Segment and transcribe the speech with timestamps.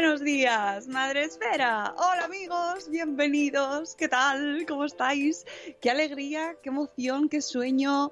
[0.00, 1.94] Buenos días, Madre Esfera.
[1.94, 3.94] Hola amigos, bienvenidos.
[3.96, 4.64] ¿Qué tal?
[4.66, 5.44] ¿Cómo estáis?
[5.82, 8.10] Qué alegría, qué emoción, qué sueño,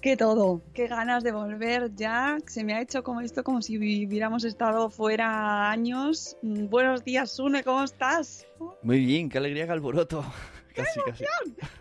[0.00, 0.62] qué todo.
[0.72, 2.38] Qué ganas de volver ya.
[2.46, 6.36] Se me ha hecho como esto, como si hubiéramos estado fuera años.
[6.42, 8.46] Mm, Buenos días, Sune, ¿cómo estás?
[8.82, 10.24] Muy bien, qué alegría, qué alboroto.
[10.76, 11.24] Casi, casi.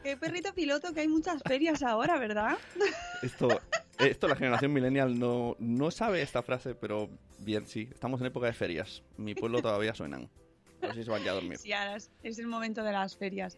[0.04, 2.58] Qué perrito piloto que hay muchas ferias ahora, ¿verdad?
[3.24, 3.60] Esto,
[3.98, 7.10] esto la generación millennial no, no sabe esta frase, pero
[7.44, 7.90] bien, sí.
[7.92, 9.04] Estamos en época de ferias.
[9.18, 10.30] Mi pueblo todavía suenan.
[10.82, 11.58] A ver si se van ya a dormir.
[11.58, 13.58] Sí, ahora es, el momento de las ferias.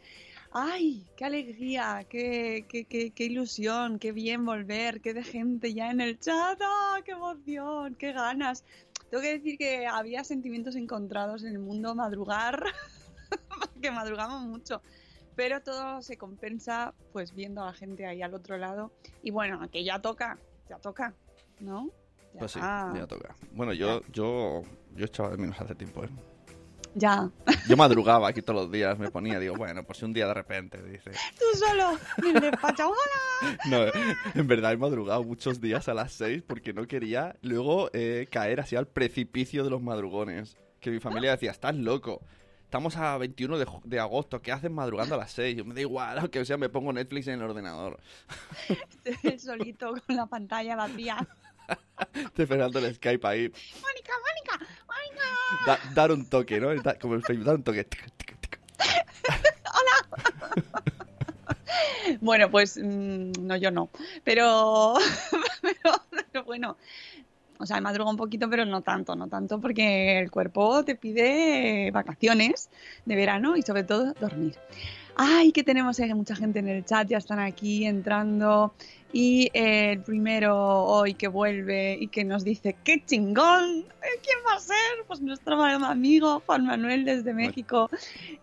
[0.51, 1.05] ¡Ay!
[1.17, 2.05] ¡Qué alegría!
[2.07, 3.97] Qué, qué, qué, qué ilusión!
[3.97, 5.01] ¡Qué bien volver!
[5.01, 6.59] ¡Qué de gente ya en el chat!
[6.61, 7.95] ¡Ah, ¡Qué emoción!
[7.95, 8.63] ¡Qué ganas!
[9.09, 12.63] Tengo que decir que había sentimientos encontrados en el mundo madrugar,
[13.81, 14.81] que madrugamos mucho.
[15.35, 18.91] Pero todo se compensa pues viendo a la gente ahí al otro lado.
[19.23, 20.37] Y bueno, que ya toca,
[20.69, 21.13] ya toca,
[21.59, 21.91] ¿no?
[22.37, 23.35] Pues sí, ya toca.
[23.51, 24.61] Bueno, yo, yo,
[24.95, 26.09] yo echaba de menos hace tiempo, ¿eh?
[26.95, 27.29] ya.
[27.69, 30.33] Yo madrugaba aquí todos los días, me ponía, digo, bueno, por si un día de
[30.33, 31.11] repente, dice.
[31.39, 32.51] Tú solo, en el.
[33.69, 33.79] No,
[34.33, 38.61] en verdad he madrugado muchos días a las 6 porque no quería luego eh, caer
[38.61, 40.57] así al precipicio de los madrugones.
[40.79, 42.21] Que mi familia decía, estás loco.
[42.63, 45.57] Estamos a 21 de, de agosto, ¿qué haces madrugando a las 6?
[45.57, 47.99] Yo me da igual, aunque sea me pongo Netflix en el ordenador.
[49.37, 51.27] solito con la pantalla vacía.
[52.13, 53.51] Estoy esperando el Skype ahí.
[53.81, 54.67] ¡Mónica, Mónica!
[54.87, 55.25] ¡Mónica!
[55.65, 56.73] Da- dar un toque, ¿no?
[56.81, 57.83] Da- como el Facebook, dar un toque.
[57.85, 58.59] Tic.
[62.21, 63.89] Bueno, pues mm, no, yo no.
[64.23, 64.93] Pero,
[65.61, 66.77] pero, pero bueno,
[67.59, 71.91] o sea, madrugo un poquito, pero no tanto, no tanto, porque el cuerpo te pide
[71.91, 72.69] vacaciones
[73.05, 74.55] de verano y sobre todo dormir.
[75.17, 78.73] Ay, que tenemos eh, mucha gente en el chat, ya están aquí entrando.
[79.13, 83.85] Y eh, el primero hoy que vuelve y que nos dice, ¡qué chingón!
[84.03, 84.75] Eh, ¿Quién va a ser?
[85.07, 87.89] Pues nuestro amigo Juan Manuel desde México,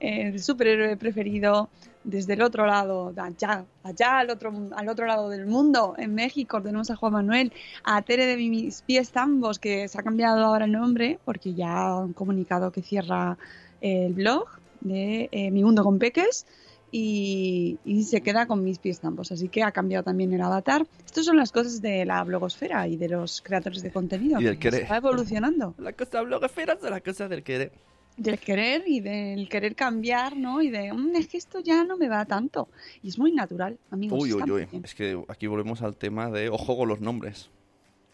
[0.01, 1.69] eh, el superhéroe preferido
[2.05, 6.63] desde el otro lado, allá, allá al otro, al otro lado del mundo, en México,
[6.63, 7.53] tenemos a Juan Manuel,
[7.85, 11.99] a Tere de mis pies tambos, que se ha cambiado ahora el nombre porque ya
[11.99, 13.37] han comunicado que cierra
[13.83, 14.49] el blog
[14.81, 16.47] de eh, Mi Mundo con Peques
[16.95, 20.87] y, y se queda con mis pies tambos, así que ha cambiado también el avatar.
[21.05, 24.41] Estas son las cosas de la blogosfera y de los creadores de contenido.
[24.41, 24.83] Y del que querer.
[24.83, 27.73] Está evolucionando La cosa blogosfera son las cosas del querer.
[28.19, 30.61] del querer y del querer cambiar, ¿no?
[30.61, 32.69] Y de, "Mm, es que esto ya no me va tanto.
[33.03, 34.23] Y es muy natural, amigos.
[34.23, 34.67] Uy, uy, uy.
[34.71, 34.85] bien.
[34.85, 37.49] Es que aquí volvemos al tema de ojo con los nombres.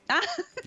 [0.09, 0.21] Ah.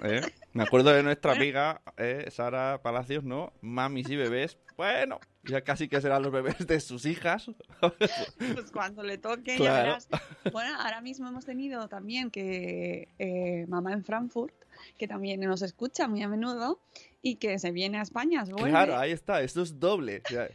[0.04, 0.22] ¿Eh?
[0.54, 3.54] Me acuerdo de nuestra amiga eh, Sara Palacios, ¿no?
[3.62, 4.58] Mamis y bebés.
[4.76, 7.50] Bueno, ya casi que serán los bebés de sus hijas.
[7.80, 9.60] Pues cuando le toque, Claro.
[9.60, 10.08] ya verás.
[10.52, 14.54] Bueno, ahora mismo hemos tenido también que eh, mamá en Frankfurt,
[14.98, 16.80] que también nos escucha muy a menudo
[17.22, 18.44] y que se viene a España.
[18.44, 18.72] vuelve.
[18.72, 20.22] Claro, ahí está, esto es doble.
[20.26, 20.50] O sea,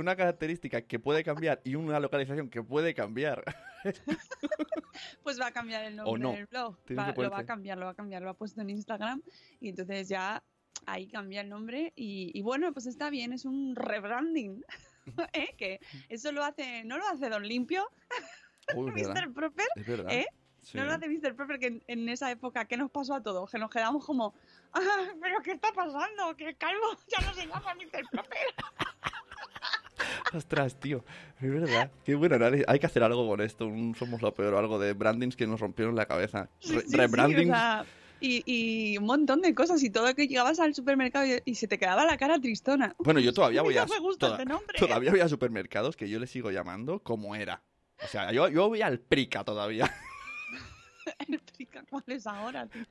[0.00, 3.44] una característica que puede cambiar y una localización que puede cambiar.
[5.22, 6.32] Pues va a cambiar el nombre no.
[6.32, 6.76] del blog.
[6.98, 8.22] Va- lo va a cambiar, lo va a cambiar.
[8.22, 9.22] Lo ha puesto en Instagram
[9.60, 10.42] y entonces ya
[10.86, 11.92] ahí cambia el nombre.
[11.96, 14.64] Y, y bueno, pues está bien, es un rebranding.
[15.32, 15.54] ¿Eh?
[15.56, 17.88] Que eso lo hace, no lo hace Don Limpio,
[18.74, 18.90] Uy.
[18.92, 19.32] Mr.
[19.32, 20.12] Proper, Es verdad.
[20.12, 20.26] ¿eh?
[20.62, 20.76] Sí.
[20.76, 21.34] No lo hace Mr.
[21.34, 23.50] Proper, que en, en esa época, ¿qué nos pasó a todos?
[23.50, 24.34] Que nos quedamos como,
[24.72, 26.36] "Ah, ¿pero qué está pasando?
[26.36, 28.06] Que Calvo ya no se llama Mr.
[28.10, 28.38] Proper.
[30.34, 31.04] Ostras, tío.
[31.40, 31.90] Es verdad.
[32.04, 32.64] Qué bueno análisis.
[32.68, 33.66] Hay que hacer algo con esto.
[33.66, 36.48] Un Somos lo peor o algo de brandings que nos rompieron la cabeza.
[36.60, 37.46] Sí, Re- sí, sí, o rebrandings.
[37.50, 37.84] sea,
[38.20, 41.68] y, y un montón de cosas y todo que llegabas al supermercado y, y se
[41.68, 42.94] te quedaba la cara tristona.
[42.98, 43.86] Bueno, yo todavía voy a...
[43.86, 44.78] me gusta toda- nombre.
[44.78, 47.62] Todavía voy a supermercados que yo le sigo llamando como era.
[48.02, 49.92] O sea, yo, yo voy al Prica todavía.
[51.28, 52.66] Explica cuál es ahora.
[52.66, 52.82] tío.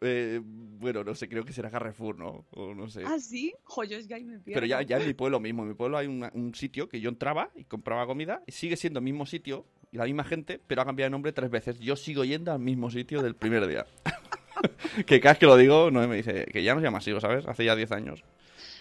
[0.00, 2.44] Eh, bueno, no sé, creo que será Carrefour, ¿no?
[2.50, 3.02] O no sé.
[3.06, 3.54] ¿Ah, sí?
[3.64, 4.60] Joyo, es que ahí me pierdo.
[4.60, 7.00] Pero ya, ya en mi pueblo mismo, en mi pueblo hay una- un sitio que
[7.00, 10.60] yo entraba y compraba comida y sigue siendo el mismo sitio y la misma gente,
[10.66, 11.78] pero ha cambiado de nombre tres veces.
[11.78, 13.86] Yo sigo yendo al mismo sitio del primer día.
[15.06, 17.12] que cada vez que lo digo, no me dice que ya no se llama así,
[17.20, 17.46] ¿sabes?
[17.46, 18.24] Hace ya 10 años.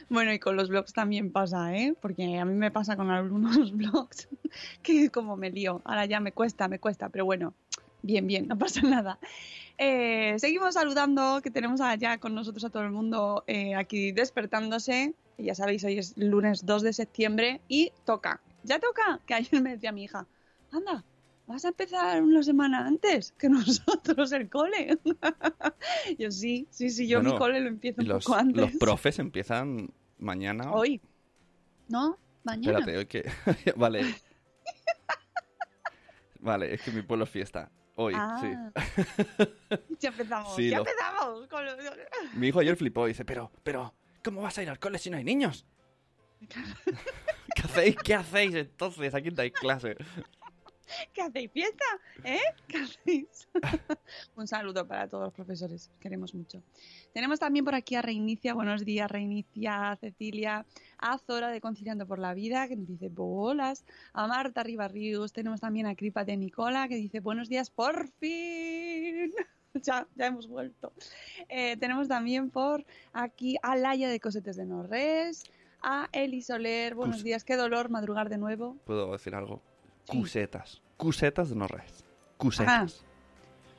[0.07, 1.95] Bueno, y con los blogs también pasa, ¿eh?
[1.99, 4.27] Porque a mí me pasa con algunos blogs
[4.83, 5.81] que como me lío.
[5.83, 7.55] Ahora ya me cuesta, me cuesta, pero bueno,
[8.05, 9.19] bien, bien, no pasa nada.
[9.77, 15.13] Eh, seguimos saludando, que tenemos allá con nosotros a todo el mundo eh, aquí despertándose.
[15.37, 19.71] Ya sabéis, hoy es lunes 2 de septiembre y toca, ya toca, que ayer me
[19.71, 20.25] decía mi hija,
[20.71, 21.03] anda,
[21.45, 24.97] vas a empezar una semana antes que nosotros el cole.
[26.17, 28.61] yo sí, sí, sí, yo mi Bueno, cole lo empiezo un Los, poco antes.
[28.61, 30.71] los profes empiezan mañana.
[30.71, 31.01] Hoy.
[31.89, 32.17] ¿No?
[32.45, 32.79] Mañana.
[32.79, 33.29] Espérate, hoy que.
[33.75, 34.15] vale.
[36.39, 37.69] vale, es que mi pueblo es fiesta.
[37.95, 38.51] Hoy, Ah, sí.
[39.99, 41.47] Ya empezamos, Sí, ya lo- empezamos.
[41.47, 41.71] con lo-
[42.35, 43.93] Mi hijo ayer flipó y dice, pero, pero,
[44.23, 45.65] ¿cómo vas a ir al cole si no hay niños?
[47.55, 47.95] ¿Qué hacéis?
[48.03, 49.13] ¿Qué hacéis entonces?
[49.15, 49.95] ¿A quién dais clase?
[51.13, 51.51] ¿Qué hacéis?
[51.51, 51.85] ¿Fiesta?
[52.23, 52.39] ¿Eh?
[52.67, 53.47] ¿Qué hacéis?
[54.35, 56.61] Un saludo para todos los profesores, os queremos mucho.
[57.13, 60.65] Tenemos también por aquí a Reinicia, buenos días Reinicia, a Cecilia,
[60.97, 65.61] a Zora de Conciliando por la Vida, que nos dice bolas, a Marta Ribarrius, tenemos
[65.61, 69.31] también a Cripa de Nicola, que dice buenos días por fin.
[69.83, 70.93] Ya, ya hemos vuelto.
[71.49, 75.43] Eh, tenemos también por aquí a Laia de Cosetes de Norres,
[75.81, 78.77] a Eli Soler, buenos días, qué dolor madrugar de nuevo.
[78.85, 79.61] ¿Puedo decir algo?
[80.07, 80.81] Cusetas.
[80.97, 82.03] Cusetas de no res.
[82.37, 83.03] Cusetas.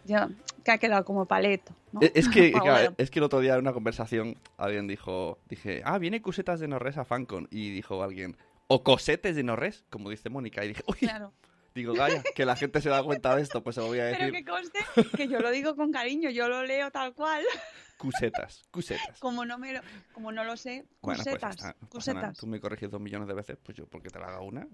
[0.05, 0.29] Ya,
[0.65, 1.75] que ha quedado como paleto.
[1.93, 2.01] ¿no?
[2.01, 5.39] E- Es que, Ah, claro, es que el otro día en una conversación alguien dijo,
[5.49, 7.49] dije, ah, viene Cusetas de Norres a Fancon.
[7.51, 8.37] Y dijo alguien,
[8.69, 10.65] o Cosetes de Norres, como dice Mónica.
[10.65, 11.33] Y dije, uy, Claro.
[11.75, 14.11] digo, vaya, que la gente se da cuenta de esto, pues se lo voy a
[14.13, 14.33] Pero decir.
[14.33, 14.79] que conste
[15.17, 17.43] que yo lo digo con cariño, yo lo leo tal cual.
[17.99, 19.19] Cusetas, cusetas.
[19.21, 19.81] Como no, me lo,
[20.13, 22.37] como no lo sé, Bueno, pues cusetas, está, no cusetas.
[22.39, 24.69] Tú me corriges dos millones de veces, pues yo porque te la haga una.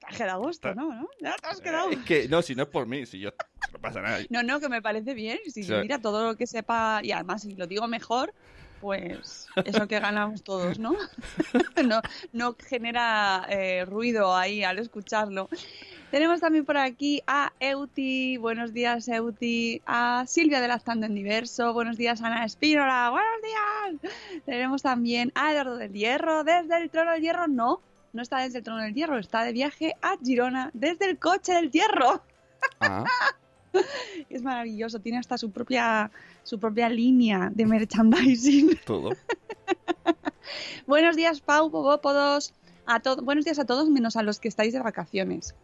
[0.00, 0.92] Traje de agosto, ¿no?
[0.94, 1.08] ¿no?
[1.20, 1.90] Te has quedado.
[1.90, 3.30] Es que, no, si no es por mí, si yo...
[3.72, 4.18] No pasa nada.
[4.30, 5.38] No, no, que me parece bien.
[5.46, 5.72] Si Sí.
[5.74, 8.32] mira todo lo que sepa, y además si lo digo mejor,
[8.80, 10.94] pues eso que ganamos todos, ¿no?
[11.84, 12.00] no,
[12.32, 15.48] no genera eh, ruido ahí al escucharlo.
[16.10, 21.72] Tenemos también por aquí a Euti, buenos días Euti, a Silvia de Lactando en Diverso,
[21.72, 24.12] buenos días Ana Espínola, buenos días.
[24.44, 27.80] Tenemos también a Eduardo del Hierro, desde el Trono del Hierro, no,
[28.12, 31.52] no está desde el Trono del Hierro, está de viaje a Girona desde el coche
[31.54, 32.22] del Hierro.
[32.80, 33.04] Ah,
[34.28, 36.10] Es maravilloso, tiene hasta su propia,
[36.42, 38.78] su propia línea de merchandising.
[38.84, 39.10] todo.
[40.86, 42.52] Buenos días, Pau, Bobópodos.
[42.86, 45.54] A Buenos días a todos, menos a los que estáis de vacaciones.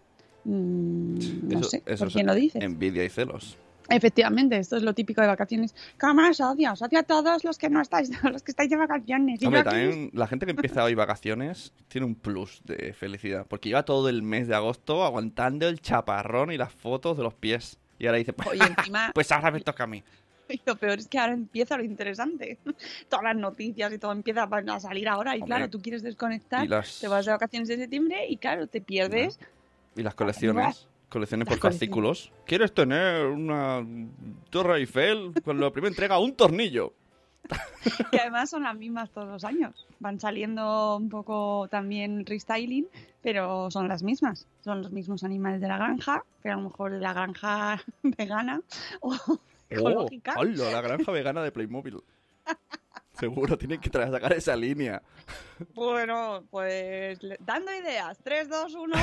[0.45, 2.63] Mm, no Eso- sé, eso ¿por quién lo dices?
[2.63, 3.59] Envidia y celos.
[3.89, 5.75] Efectivamente, esto es lo típico de vacaciones.
[6.01, 6.71] ¿Cómo os odio?
[6.71, 9.43] A todos los que no estáis, los que estáis de vacaciones.
[9.43, 13.47] Hombre, también la gente que empieza hoy vacaciones tiene un plus de felicidad.
[13.49, 17.35] Porque lleva todo el mes de agosto aguantando el chaparrón y las fotos de los
[17.35, 17.79] pies.
[17.99, 20.03] Y ahora dice, pues, Oye, encima, pues ahora me toca a mí.
[20.49, 22.59] y lo peor es que ahora empieza lo interesante.
[23.09, 25.37] Todas las noticias y todo empieza a salir ahora.
[25.37, 25.57] Y Hombre.
[25.57, 29.39] claro, tú quieres desconectar, las, te vas de vacaciones en septiembre y claro, te pierdes
[29.97, 30.87] y las colecciones.
[31.09, 32.33] Colecciones por fascículos.
[32.45, 33.87] ¿Quieres tener una
[34.51, 35.33] Torre Eiffel?
[35.45, 36.93] Con la primera entrega, un tornillo.
[38.11, 39.87] que además son las mismas todos los años.
[40.01, 42.89] Van saliendo un poco también restyling,
[43.23, 44.47] pero son las mismas.
[44.63, 48.61] Son los mismos animales de la granja, pero a lo mejor de la granja vegana
[49.01, 49.15] o
[49.71, 50.35] ecológica.
[50.37, 52.03] Oh, hola, la granja vegana de Playmobil.
[53.13, 55.01] Seguro, tienen que sacar esa línea.
[55.75, 58.19] Bueno, pues dando ideas.
[58.23, 58.97] 3, 2, 1.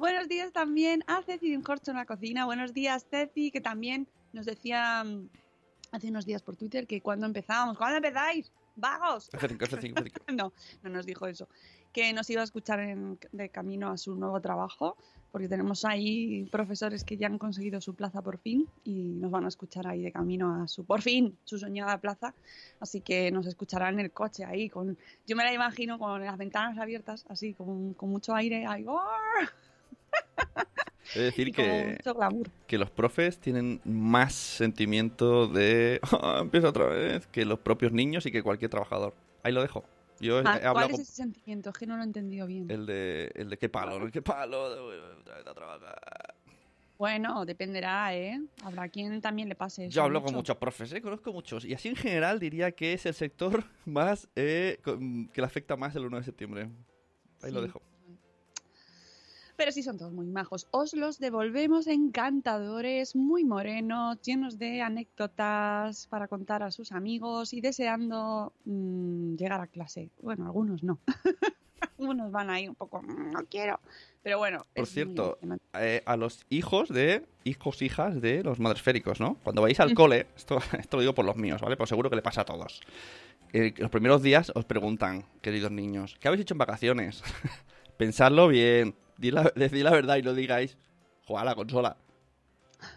[0.00, 2.46] Buenos días también a Ceci de un corcho en la cocina.
[2.46, 5.28] Buenos días, Ceci, que también nos decía mm,
[5.92, 8.50] hace unos días por Twitter que cuando empezábamos, ¿cuándo empezáis?
[8.76, 9.30] ¡Vagos!
[9.32, 10.34] F5, F5, F5.
[10.34, 11.48] No, no nos dijo eso.
[11.92, 14.96] Que nos iba a escuchar en- de camino a su nuevo trabajo,
[15.32, 19.44] porque tenemos ahí profesores que ya han conseguido su plaza por fin y nos van
[19.44, 22.32] a escuchar ahí de camino a su, por fin, su soñada plaza.
[22.80, 24.70] Así que nos escucharán en el coche ahí.
[24.70, 28.64] con Yo me la imagino con las ventanas abiertas, así, con, con mucho aire.
[28.66, 28.98] Ahí, ¡oh!
[31.14, 31.98] Es decir, que,
[32.68, 38.26] que los profes tienen más sentimiento de "Ah, empieza otra vez que los propios niños
[38.26, 39.14] y que cualquier trabajador.
[39.42, 39.84] Ahí lo dejo.
[40.20, 41.70] Yo he, Ah, he ¿Cuál es con ese sentimiento?
[41.70, 42.70] Es que no lo he entendido bien.
[42.70, 44.10] el de, el de qué palo, ¿no?
[44.10, 44.88] qué palo.
[46.96, 48.38] Bueno, dependerá, ¿eh?
[48.62, 49.94] Habrá quien también le pase eso.
[49.94, 50.36] Yo hablo con mucho.
[50.36, 51.00] muchos profes, ¿eh?
[51.00, 51.64] conozco muchos.
[51.64, 55.96] Y así en general diría que es el sector más eh, que le afecta más
[55.96, 56.68] el 1 de septiembre.
[57.42, 57.80] Ahí lo dejo.
[59.60, 60.68] Pero sí son todos muy majos.
[60.70, 67.60] Os los devolvemos encantadores, muy morenos, llenos de anécdotas para contar a sus amigos y
[67.60, 70.08] deseando mm, llegar a clase.
[70.22, 70.98] Bueno, algunos no.
[71.98, 73.80] algunos van ahí un poco, "Mm, no quiero.
[74.22, 74.64] Pero bueno.
[74.74, 75.38] Por cierto,
[75.74, 79.34] eh, a los hijos de hijos hijas de los madresféricos, ¿no?
[79.44, 81.76] Cuando vais al cole, esto, esto lo digo por los míos, ¿vale?
[81.76, 82.80] Pues seguro que le pasa a todos.
[83.52, 87.22] Eh, los primeros días os preguntan, queridos niños, ¿qué habéis hecho en vacaciones?
[87.98, 90.76] Pensadlo bien, la- decid la verdad y no digáis,
[91.26, 91.96] juega a la consola.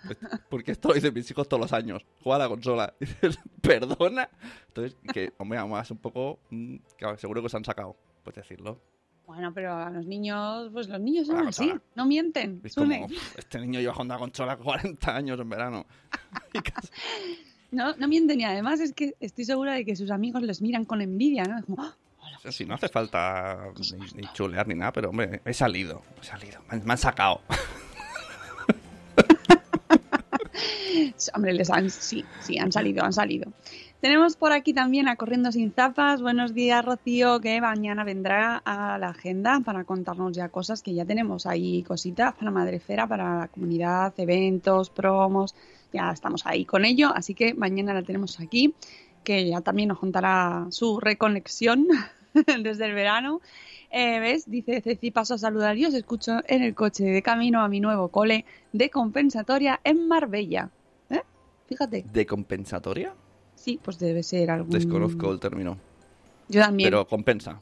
[0.06, 0.18] Pues,
[0.50, 2.94] Porque esto lo dicen mis hijos todos los años, juega a la consola.
[3.02, 4.30] Y dices, ¿perdona?
[4.70, 8.80] Entonces, que, hombre, además un poco, mm, claro, seguro que os han sacado, pues decirlo.
[9.26, 12.60] Bueno, pero a los niños, pues los niños son así, no mienten.
[12.64, 15.86] Es como, "Uf, este niño lleva jugando a la consola 40 años en verano.
[17.72, 20.86] No, no mienten y además es que estoy segura de que sus amigos les miran
[20.86, 21.58] con envidia, ¿no?
[21.58, 21.96] Es como, "Ah,
[22.50, 23.72] Si no hace falta
[24.16, 27.42] ni, chulear ni nada, pero hombre, he salido, he salido, me han, me han sacado.
[31.34, 33.52] Hombre, les han, sí, sí, han salido, han salido.
[34.02, 36.22] Tenemos por aquí también a Corriendo Sin Zapas.
[36.22, 41.06] Buenos días, Rocío, que mañana vendrá a la agenda para contarnos ya cosas que ya
[41.06, 45.56] tenemos ahí, cositas para Madrefera, para la comunidad, eventos, promos.
[45.94, 48.74] Ya estamos ahí con ello, así que mañana la tenemos aquí,
[49.24, 51.88] que ya también nos contará su reconexión
[52.62, 53.42] desde el verano.
[53.92, 54.50] Eh, ¿Ves?
[54.50, 57.80] Dice Ceci, paso a saludar y os escucho en el coche de camino a mi
[57.80, 60.70] nuevo cole de compensatoria en Marbella.
[61.10, 61.22] ¿Eh?
[61.68, 62.04] Fíjate.
[62.12, 63.14] ¿De compensatoria?
[63.56, 64.72] Sí, pues debe ser algún...
[64.72, 65.78] Desconozco el término,
[66.50, 66.88] Yo también.
[66.88, 67.62] pero compensa.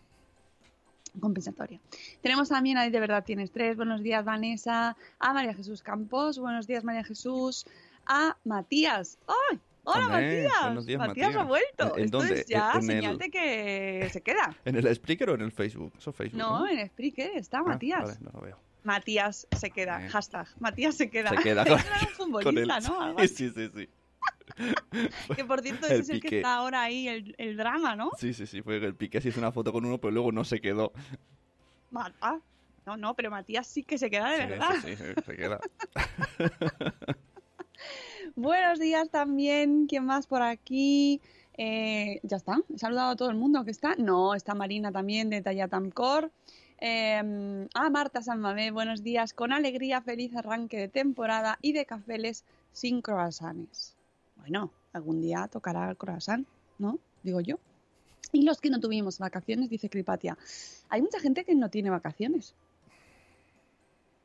[1.20, 1.82] Compensatoria.
[2.22, 3.76] Tenemos también a De Verdad Tienes Tres.
[3.76, 4.96] Buenos días, Vanessa.
[5.20, 6.40] A María Jesús Campos.
[6.40, 7.66] Buenos días, María Jesús.
[8.06, 9.18] A Matías.
[9.28, 9.60] ¡Ay!
[9.84, 10.86] ¡Hola, Matías!
[10.86, 11.02] días, Matías.
[11.02, 11.48] ha Matías.
[11.48, 11.84] vuelto.
[11.96, 12.34] ¿En- en Esto dónde?
[12.42, 14.56] es ya En- en señal el- de que se queda.
[14.66, 15.94] ¿En el Spreaker o en el Facebook?
[15.98, 16.38] Eso es Facebook.
[16.40, 18.04] No, en Spreaker está Ah, Matías.
[18.04, 18.58] vale, no lo veo.
[18.84, 20.06] Matías se queda.
[20.06, 20.10] Eh.
[20.10, 20.48] Hashtag.
[20.60, 21.30] Matías se queda.
[21.32, 21.82] Se queda con, un
[22.18, 23.02] con futbolista, el- ¿no?
[23.02, 23.90] Algo Sí, sí, sí, sí.
[25.36, 28.12] Que por cierto, El ese es el que está ahora ahí, el, el drama, ¿no?
[28.18, 28.62] Sí, sí, sí.
[28.62, 30.92] Fue el Piqué se hizo una foto con uno, pero luego no se quedó.
[31.90, 32.38] Ma- ah,
[32.86, 34.76] no, no, pero Matías sí que se queda de Sí, verdad.
[34.84, 35.60] sí, sí, se queda.
[38.36, 39.88] Buenos días también.
[39.88, 41.22] ¿Quién más por aquí?
[41.58, 42.60] Eh, ya está.
[42.74, 43.96] He saludado a todo el mundo que está.
[43.96, 46.32] No, está Marina también de Tallatamcor.
[46.80, 49.34] Eh, ah, Marta Sanmamé, buenos días.
[49.34, 53.98] Con alegría, feliz arranque de temporada y de cafeles sin croissants.
[54.38, 56.48] Bueno, algún día tocará el croissant,
[56.80, 57.00] ¿no?
[57.24, 57.58] Digo yo.
[58.32, 60.38] Y los que no tuvimos vacaciones, dice Cripatia.
[60.90, 62.56] Hay mucha gente que no tiene vacaciones.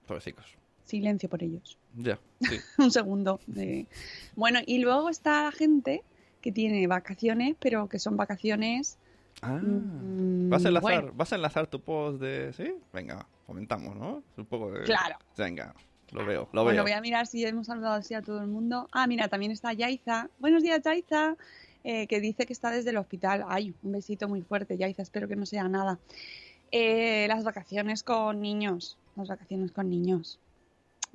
[0.06, 0.56] Pobrecicos.
[0.87, 1.76] Silencio por ellos.
[1.95, 2.57] Ya, sí.
[2.78, 3.38] un segundo.
[3.47, 3.87] de-
[4.35, 6.02] Bueno, y luego está la gente
[6.40, 8.97] que tiene vacaciones, pero que son vacaciones.
[9.43, 12.52] Ah, mm, ¿Vas a enlazar, bueno, vas a enlazar tu post de...
[12.55, 12.73] ¿Sí?
[12.93, 14.23] Venga, comentamos, ¿no?
[14.37, 14.85] Un poco de...
[14.85, 15.16] claro.
[15.37, 15.75] Venga,
[16.12, 16.85] lo veo, lo Bueno, veo.
[16.85, 18.88] voy a mirar si hemos saludado así a todo el mundo.
[18.93, 20.31] Ah, mira, también está Yaiza.
[20.38, 21.37] Buenos días, Yaiza.
[21.85, 23.45] eh, que dice que está desde el hospital.
[23.49, 25.02] Ay, un besito muy fuerte, Yaiza.
[25.02, 25.99] Espero que no sea nada.
[26.71, 28.97] Eh, las vacaciones con niños.
[29.16, 30.38] Las vacaciones con niños.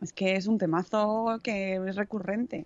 [0.02, 2.66] Es que es un temazo que es recurrente.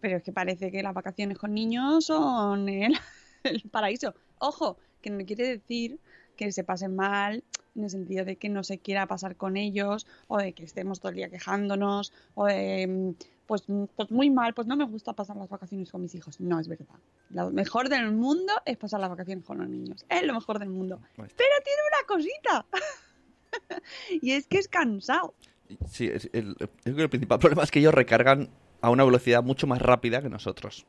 [0.00, 2.94] Pero es que parece que las vacaciones con niños son el,
[3.44, 4.14] el paraíso.
[4.38, 5.98] Ojo, que no quiere decir
[6.36, 7.42] que se pasen mal
[7.74, 11.00] en el sentido de que no se quiera pasar con ellos o de que estemos
[11.00, 14.84] todo el día quejándonos o de mm, pues, mm, pues muy mal, pues no me
[14.84, 16.40] gusta pasar las vacaciones con mis hijos.
[16.40, 16.98] No es verdad.
[17.30, 20.04] Lo mejor del mundo es pasar las vacaciones con los niños.
[20.08, 21.00] Es lo mejor del mundo.
[21.16, 22.66] Pero tiene una cosita.
[24.22, 25.34] y es que es cansado.
[25.88, 28.48] Sí, es- el, yo creo que el principal problema es que ellos recargan
[28.80, 30.86] a una velocidad mucho más rápida que nosotros.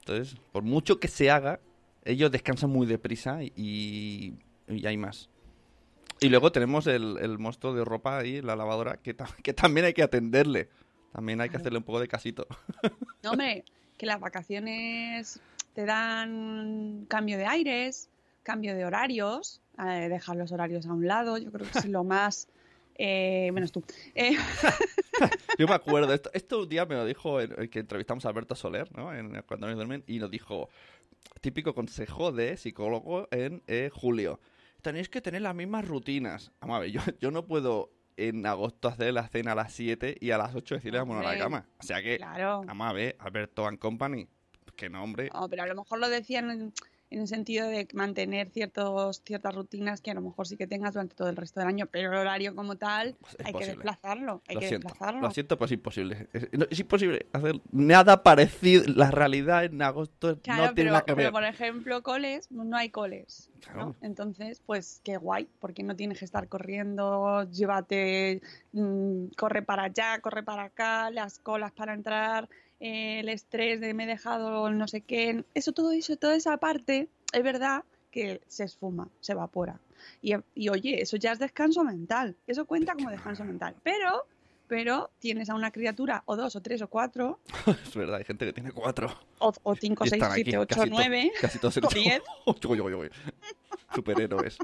[0.00, 1.60] Entonces, por mucho que se haga,
[2.04, 4.34] ellos descansan muy deprisa y,
[4.68, 5.28] y hay más.
[6.20, 9.86] Y luego tenemos el, el monstruo de ropa ahí la lavadora que, ta- que también
[9.86, 10.68] hay que atenderle.
[11.12, 12.46] También hay que hacerle un poco de casito.
[13.22, 13.64] No, hombre,
[13.98, 15.40] que las vacaciones
[15.74, 18.08] te dan cambio de aires,
[18.44, 22.04] cambio de horarios, eh, dejar los horarios a un lado, yo creo que es lo
[22.04, 22.48] más...
[23.02, 23.82] Eh, menos tú.
[24.14, 24.36] Eh,
[25.58, 28.28] Yo me acuerdo, esto, esto un día me lo dijo el, el que entrevistamos a
[28.28, 29.14] Alberto Soler, ¿no?
[29.14, 30.68] En, cuando nos duermen, y nos dijo,
[31.40, 34.38] típico consejo de psicólogo en eh, julio,
[34.82, 36.52] tenéis que tener las mismas rutinas.
[36.60, 40.18] Vamos a ver, yo, yo no puedo en agosto hacer la cena a las 7
[40.20, 41.66] y a las 8 decirle vamos a la cama.
[41.78, 42.64] O sea que, claro.
[42.66, 44.28] vamos a ver, Alberto and Company,
[44.76, 45.30] que no, hombre.
[45.32, 46.74] No, pero a lo mejor lo decían
[47.10, 50.94] en, el sentido de mantener ciertos, ciertas rutinas que a lo mejor sí que tengas
[50.94, 54.42] durante todo el resto del año, pero el horario como tal Pues hay que desplazarlo,
[54.46, 55.20] hay lo que siento, desplazarlo.
[55.20, 56.28] lo siento, pero es imposible.
[56.32, 58.84] Es, imposible hacer nada parecido.
[58.86, 61.32] La realidad en agosto Claro, no tiene pero, nada que pero, ver.
[61.32, 63.50] por ejemplo, coles, no hay coles.
[64.00, 68.40] Entonces, pues qué guay, porque no tienes que estar corriendo, llévate,
[68.72, 72.48] mm, corre para allá, corre para acá, las colas para entrar,
[72.80, 75.44] el estrés de me he dejado no sé qué.
[75.54, 79.78] Eso, todo eso, toda esa parte, es verdad que se esfuma, se evapora.
[80.22, 83.74] Y, y oye, eso ya es descanso mental, eso cuenta como descanso mental.
[83.82, 84.24] Pero,
[84.66, 87.38] pero tienes a una criatura, o dos, o tres, o cuatro,
[87.84, 89.14] Es verdad, hay gente que tiene cuatro.
[89.40, 91.30] o, o cinco, seis, aquí, siete, ocho, casi to- nueve.
[91.40, 92.22] Casi todos o diez.
[93.94, 94.56] Superhéroes.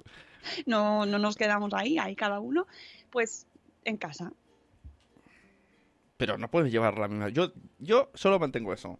[0.66, 2.66] no, no nos quedamos ahí, ahí cada uno,
[3.10, 3.46] pues
[3.84, 4.32] en casa.
[6.16, 7.28] Pero no puedes llevar la misma.
[7.28, 8.98] Yo, yo solo mantengo eso.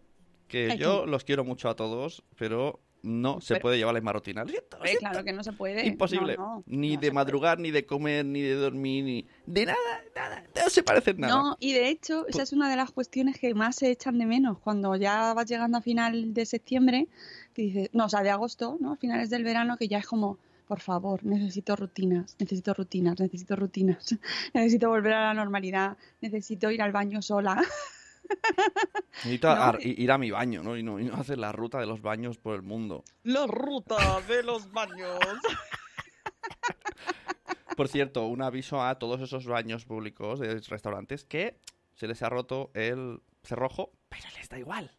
[0.49, 4.43] Que yo los quiero mucho a todos, pero no se puede llevar la misma rutina.
[4.43, 5.11] Lo siento, lo Hombre, siento.
[5.11, 5.87] claro que no se puede.
[5.87, 6.37] Imposible.
[6.37, 7.13] No, no, ni no de puede.
[7.13, 10.45] madrugar, ni de comer, ni de dormir, ni de nada, nada.
[10.55, 11.35] No se parecen nada.
[11.35, 14.27] No, y de hecho, esa es una de las cuestiones que más se echan de
[14.27, 17.09] menos cuando ya vas llegando a final de septiembre,
[17.55, 18.93] que dices, no, o sea, de agosto, ¿no?
[18.93, 23.57] A finales del verano, que ya es como, por favor, necesito rutinas, necesito rutinas, necesito
[23.57, 24.17] rutinas,
[24.55, 27.63] necesito volver a la normalidad, necesito ir al baño sola.
[29.19, 30.77] Necesito No, ir a mi baño, ¿no?
[30.77, 33.05] Y no, y no hacer la ruta de los baños por el mundo.
[33.23, 35.21] La ruta de los baños.
[37.77, 41.61] Por cierto, un aviso a todos esos baños públicos de restaurantes que
[41.95, 44.91] se les ha roto el cerrojo, pero les da igual.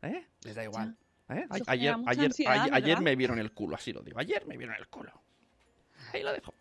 [0.00, 0.26] ¿Eh?
[0.42, 0.96] Les da igual.
[1.36, 1.46] ¿Eh?
[1.50, 4.18] Ayer, ayer, ansiedad, ayer, me vieron el culo, así lo digo.
[4.18, 5.12] Ayer me vieron el culo.
[6.12, 6.54] Ahí lo dejo.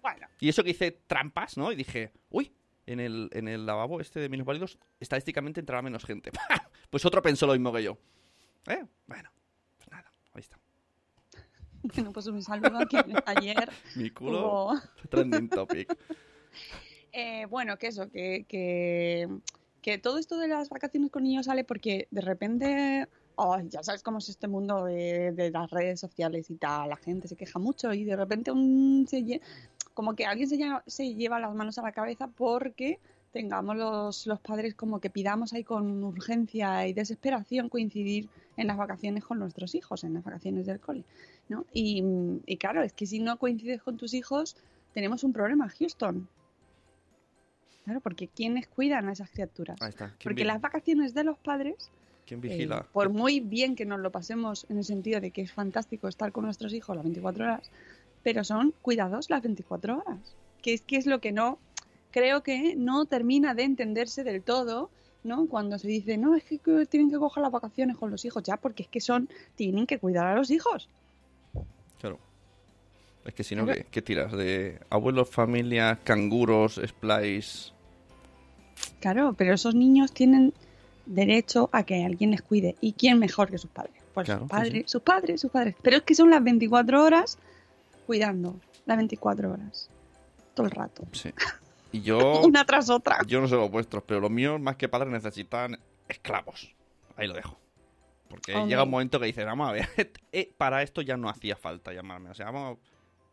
[0.00, 1.70] Bueno, Y eso que hice trampas, ¿no?
[1.70, 2.52] Y dije, uy,
[2.86, 6.30] en el, en el lavabo este de minusválidos, estadísticamente entrará menos gente.
[6.90, 7.98] pues otro pensó lo mismo que yo.
[8.66, 8.84] ¿Eh?
[9.06, 9.30] Bueno,
[9.76, 10.58] pues nada, ahí está.
[11.82, 14.80] bueno, pues un saludo a quien ayer Mi culo, hubo...
[15.08, 15.96] trending topic.
[17.14, 19.28] Eh, bueno, que eso, que, que,
[19.82, 24.02] que todo esto de las vacaciones con niños sale porque de repente, ay, ya sabes
[24.02, 27.58] cómo es este mundo de, de las redes sociales y tal, la gente se queja
[27.58, 29.40] mucho y de repente un, se
[29.94, 32.98] como que alguien se lleva, se lleva las manos a la cabeza porque
[33.32, 38.76] tengamos los, los padres como que pidamos ahí con urgencia y desesperación coincidir en las
[38.76, 41.04] vacaciones con nuestros hijos, en las vacaciones del cole,
[41.48, 41.64] ¿no?
[41.72, 42.04] Y,
[42.46, 44.56] y claro, es que si no coincides con tus hijos,
[44.92, 46.28] tenemos un problema, Houston.
[47.84, 49.80] Claro, porque ¿quiénes cuidan a esas criaturas?
[49.80, 50.08] Ahí está.
[50.08, 51.90] ¿Quién, Porque las vacaciones de los padres,
[52.26, 52.86] quién eh, vigila?
[52.92, 56.32] por muy bien que nos lo pasemos en el sentido de que es fantástico estar
[56.32, 57.70] con nuestros hijos las 24 horas,
[58.22, 60.18] pero son cuidados las 24 horas.
[60.62, 61.58] Que es que es lo que no,
[62.12, 64.90] creo que no termina de entenderse del todo,
[65.24, 65.46] ¿no?
[65.46, 68.56] Cuando se dice, no, es que tienen que coger las vacaciones con los hijos, ya,
[68.56, 70.88] porque es que son, tienen que cuidar a los hijos.
[72.00, 72.18] Claro.
[73.24, 73.66] Es que si no.
[73.66, 74.32] ¿qué, qué tiras?
[74.32, 77.72] ¿De abuelos, familia, canguros, splice?
[79.00, 80.52] Claro, pero esos niños tienen
[81.06, 82.76] derecho a que alguien les cuide.
[82.80, 83.94] ¿Y quién mejor que sus padres?
[84.14, 84.84] Pues Claro, sus padres, sí.
[84.86, 85.76] sus padres, sus padres.
[85.82, 87.38] Pero es que son las 24 horas
[88.06, 89.90] cuidando, las 24 horas,
[90.54, 91.30] todo el rato, Sí.
[91.92, 93.18] Y yo, una tras otra.
[93.26, 96.74] yo no sé los vuestros, pero los míos, más que padres, necesitan esclavos.
[97.16, 97.58] Ahí lo dejo.
[98.28, 98.70] Porque Hombre.
[98.70, 99.88] llega un momento que dices, vamos a ver,
[100.32, 102.30] eh, para esto ya no hacía falta llamarme.
[102.30, 102.78] O sea, vamos,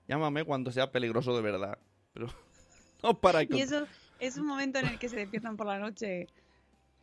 [0.08, 1.78] llámame cuando sea peligroso de verdad.
[2.14, 2.28] Pero
[3.04, 3.44] no para...
[3.44, 3.88] Y eso
[4.20, 6.28] es un momento en el que se despiertan por la noche,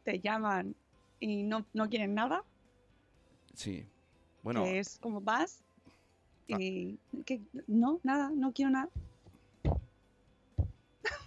[0.06, 0.74] te llaman
[1.20, 2.42] y no, no quieren nada,
[3.54, 3.84] Sí.
[4.42, 5.62] Bueno, que es como vas
[6.52, 6.56] Ah.
[6.60, 8.88] y que no, nada, no quiero nada.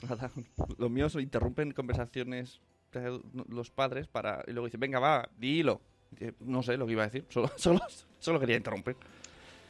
[0.07, 0.31] Nada.
[0.77, 2.61] Los míos interrumpen conversaciones
[2.93, 5.81] de los padres para y luego dicen, venga, va, dilo.
[6.19, 7.81] Y, No sé lo que iba a decir, solo, solo,
[8.19, 8.95] solo quería interrumpir.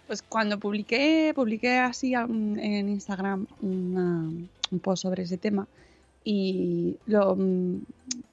[0.08, 4.30] Pues cuando publiqué, publiqué así en Instagram una-
[4.72, 5.68] un post sobre ese tema
[6.32, 7.82] y lo, mm,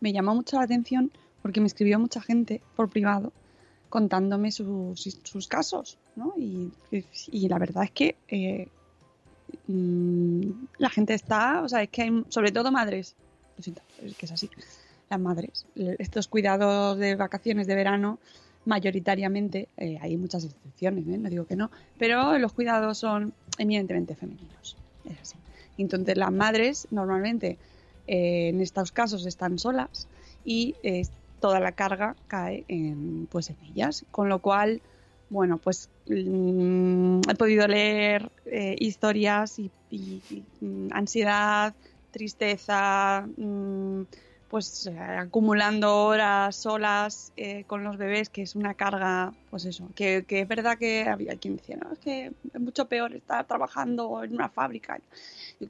[0.00, 3.32] me llamó mucho la atención porque me escribió mucha gente por privado
[3.88, 6.34] contándome sus, sus casos, ¿no?
[6.36, 6.70] Y,
[7.32, 8.68] y la verdad es que eh,
[9.66, 13.14] mm, la gente está, o sea, es que hay, sobre todo madres,
[13.56, 14.50] lo siento, es que es así,
[15.08, 18.18] las madres, estos cuidados de vacaciones de verano,
[18.66, 21.16] mayoritariamente, eh, hay muchas excepciones, ¿eh?
[21.16, 25.38] no digo que no, pero los cuidados son eminentemente femeninos, es así.
[25.78, 27.56] Entonces las madres normalmente
[28.06, 30.08] eh, en estos casos están solas
[30.44, 31.02] y eh,
[31.40, 34.82] toda la carga cae en, pues en ellas, con lo cual,
[35.28, 39.70] bueno, pues mm, he podido leer eh, historias y,
[40.60, 41.74] mm, ansiedad,
[42.10, 44.02] tristeza, mm,
[44.48, 49.88] pues eh, acumulando horas solas eh, con los bebés, que es una carga, pues eso,
[49.94, 53.44] que, que es verdad que había quien decía, no, es que es mucho peor estar
[53.46, 55.00] trabajando en una fábrica,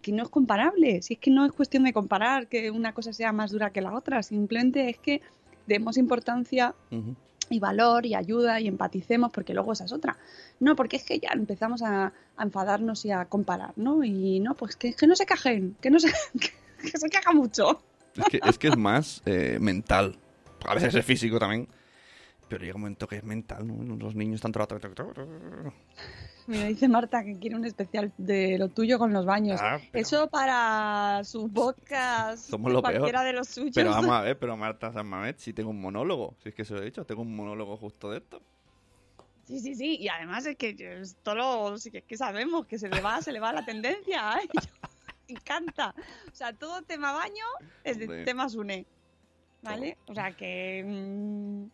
[0.03, 3.13] que no es comparable, si es que no es cuestión de comparar, que una cosa
[3.13, 5.23] sea más dura que la otra, simplemente es que
[5.67, 6.75] demos importancia
[7.49, 10.17] y valor y ayuda y empaticemos, porque luego esa es otra.
[10.61, 14.03] No, porque es que ya empezamos a, a enfadarnos y a comparar, ¿no?
[14.05, 16.09] Y no, pues que, que no se cajen, que no se,
[16.81, 17.81] que se queja mucho.
[18.17, 20.19] Es que es, que es más eh, mental.
[20.67, 21.69] A veces es físico también.
[22.49, 23.97] Pero llega un momento que es mental, ¿no?
[23.97, 25.73] Los niños están todo el
[26.47, 29.59] Mira, dice Marta que quiere un especial de lo tuyo con los baños.
[29.61, 33.25] Ah, pero- Eso para su podcast, Somos lo cualquiera peor.
[33.27, 33.73] de los suyos.
[33.75, 36.37] Pero vamos a ver, pero Marta San Mamet, si tengo un monólogo.
[36.45, 38.41] Si es que se lo he dicho, tengo un monólogo justo de esto.
[39.47, 39.97] Sí, sí, sí.
[40.01, 43.41] Y además es que esto lo sí que sabemos que se le va, se le
[43.41, 44.35] va la tendencia.
[44.41, 44.49] ¿eh?
[45.41, 45.95] Encanta.
[46.31, 47.45] O sea, todo tema baño
[47.85, 48.87] es de temas une.
[49.63, 49.97] ¿Vale?
[50.07, 51.65] O sea que mm,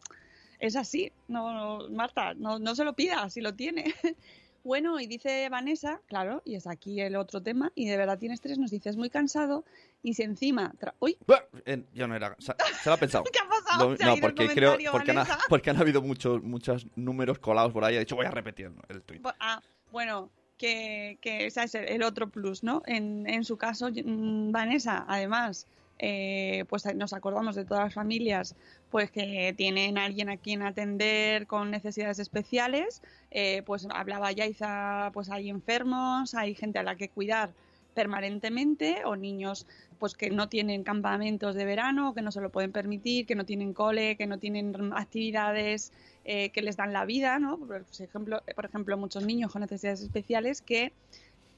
[0.60, 1.12] es así.
[1.28, 3.94] No, no, Marta, no, no se lo pida si lo tiene.
[4.64, 8.36] Bueno, y dice Vanessa, claro, y es aquí el otro tema, y de verdad tiene
[8.36, 9.64] estrés, nos dice, es muy cansado,
[10.04, 10.72] y si encima...
[10.78, 11.18] tra- ¡Uy!
[11.66, 12.36] Eh, yo no era.
[12.38, 13.24] Se, se lo ha pensado.
[13.32, 13.90] ¿Qué ha pasado?
[13.90, 14.76] Lo- Se ha no, porque creo.
[14.92, 15.38] Porque han, Vanessa.
[15.48, 17.96] porque han habido muchos, muchos números colados por ahí.
[17.96, 19.20] He dicho, voy a repetir el tuit.
[19.20, 19.60] Bu- Ah,
[19.90, 20.30] bueno,
[20.62, 22.82] que, ese es el, otro plus, ¿no?
[22.86, 25.66] En, en su caso, mm, Vanessa, además,
[25.98, 28.56] eh, pues nos acordamos de todas las familias
[28.90, 35.10] pues que tienen a alguien a quien atender con necesidades especiales, eh, pues hablaba Yaiza,
[35.14, 37.50] pues hay enfermos, hay gente a la que cuidar
[37.94, 39.66] permanentemente o niños
[39.98, 43.44] pues que no tienen campamentos de verano, que no se lo pueden permitir, que no
[43.44, 45.92] tienen cole, que no tienen actividades
[46.24, 47.58] eh, que les dan la vida, ¿no?
[47.58, 50.92] Por ejemplo, por ejemplo, muchos niños con necesidades especiales que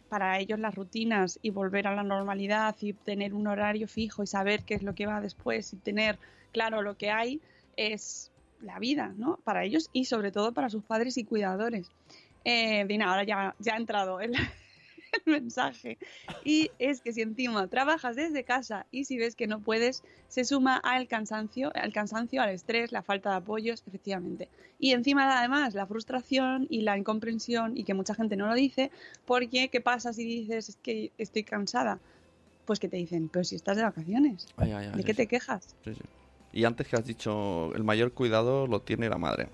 [0.09, 4.27] para ellos las rutinas y volver a la normalidad y tener un horario fijo y
[4.27, 6.18] saber qué es lo que va después y tener
[6.53, 7.40] claro lo que hay
[7.77, 8.31] es
[8.62, 9.38] la vida, ¿no?
[9.44, 11.90] Para ellos y sobre todo para sus padres y cuidadores.
[12.44, 14.20] Eh, Dina, ahora ya, ya ha entrado
[15.24, 15.98] el mensaje.
[16.44, 20.44] Y es que si encima trabajas desde casa y si ves que no puedes, se
[20.44, 24.48] suma al cansancio, al cansancio, al estrés, la falta de apoyos, efectivamente.
[24.79, 28.90] Y encima además la frustración y la incomprensión y que mucha gente no lo dice,
[29.24, 31.98] porque ¿qué pasa si dices es que estoy cansada?
[32.64, 35.16] Pues que te dicen, pero si estás de vacaciones, Ay, ay, ay, ¿de qué sí.
[35.18, 35.77] te quejas?
[35.85, 35.92] Sí.
[36.53, 39.48] Y antes que has dicho, el mayor cuidado lo tiene la madre.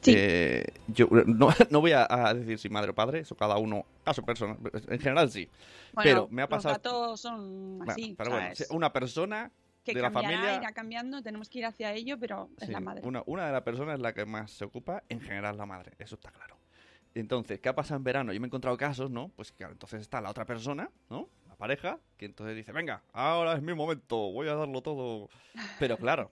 [0.00, 0.14] Sí.
[0.16, 3.84] Eh, yo no, no voy a, a decir si madre o padre, eso cada uno
[4.04, 4.56] a su persona.
[4.88, 5.48] En general sí.
[5.92, 6.74] Bueno, pero me ha pasado.
[6.74, 8.58] Los gatos son Bueno, así, pero bueno, ¿sabes?
[8.68, 9.50] si una persona
[9.84, 10.56] que de la familia.
[10.56, 13.02] irá cambiando, tenemos que ir hacia ello, pero es Sí, la madre.
[13.06, 15.92] Una, una de las personas es la que más se ocupa, en general la madre,
[15.98, 16.56] eso está claro.
[17.14, 18.32] Entonces, ¿qué ha pasado en verano?
[18.32, 19.30] Yo me he encontrado casos, ¿no?
[19.34, 21.28] Pues claro, entonces está la otra persona, ¿no?
[21.48, 25.28] La pareja, que entonces dice, venga, ahora es mi momento, voy a darlo todo.
[25.80, 26.30] Pero claro,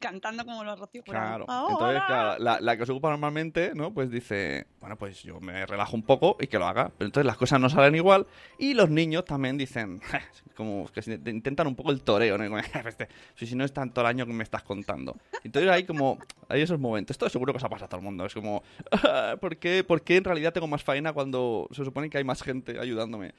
[0.00, 1.44] Cantando como los Rocío Jurado.
[1.44, 1.68] claro.
[1.68, 2.06] Entonces, ¡Ahora!
[2.06, 3.92] claro, la, la que se ocupa normalmente, ¿no?
[3.92, 6.90] Pues dice, bueno, pues yo me relajo un poco y que lo haga.
[6.96, 8.26] Pero entonces las cosas no salen igual
[8.58, 10.00] y los niños también dicen,
[10.56, 12.58] como que intentan un poco el toreo, ¿no?
[12.86, 15.16] "Este, si si no es tanto el año que me estás contando.
[15.44, 17.14] Entonces hay como, hay esos momentos.
[17.14, 18.24] Esto seguro que se ha pasado a todo el mundo.
[18.24, 22.08] Es como, "Ah, ¿por qué, ¿por qué en realidad tengo más faena cuando se supone
[22.08, 23.34] que hay más gente ayudándome?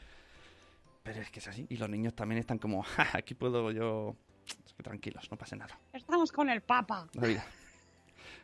[1.03, 1.65] Pero es que es así.
[1.69, 4.15] Y los niños también están como, "Ja, aquí puedo yo...
[4.81, 7.07] Tranquilos, no pasa nada Estamos con el Papa.
[7.13, 7.45] la vida.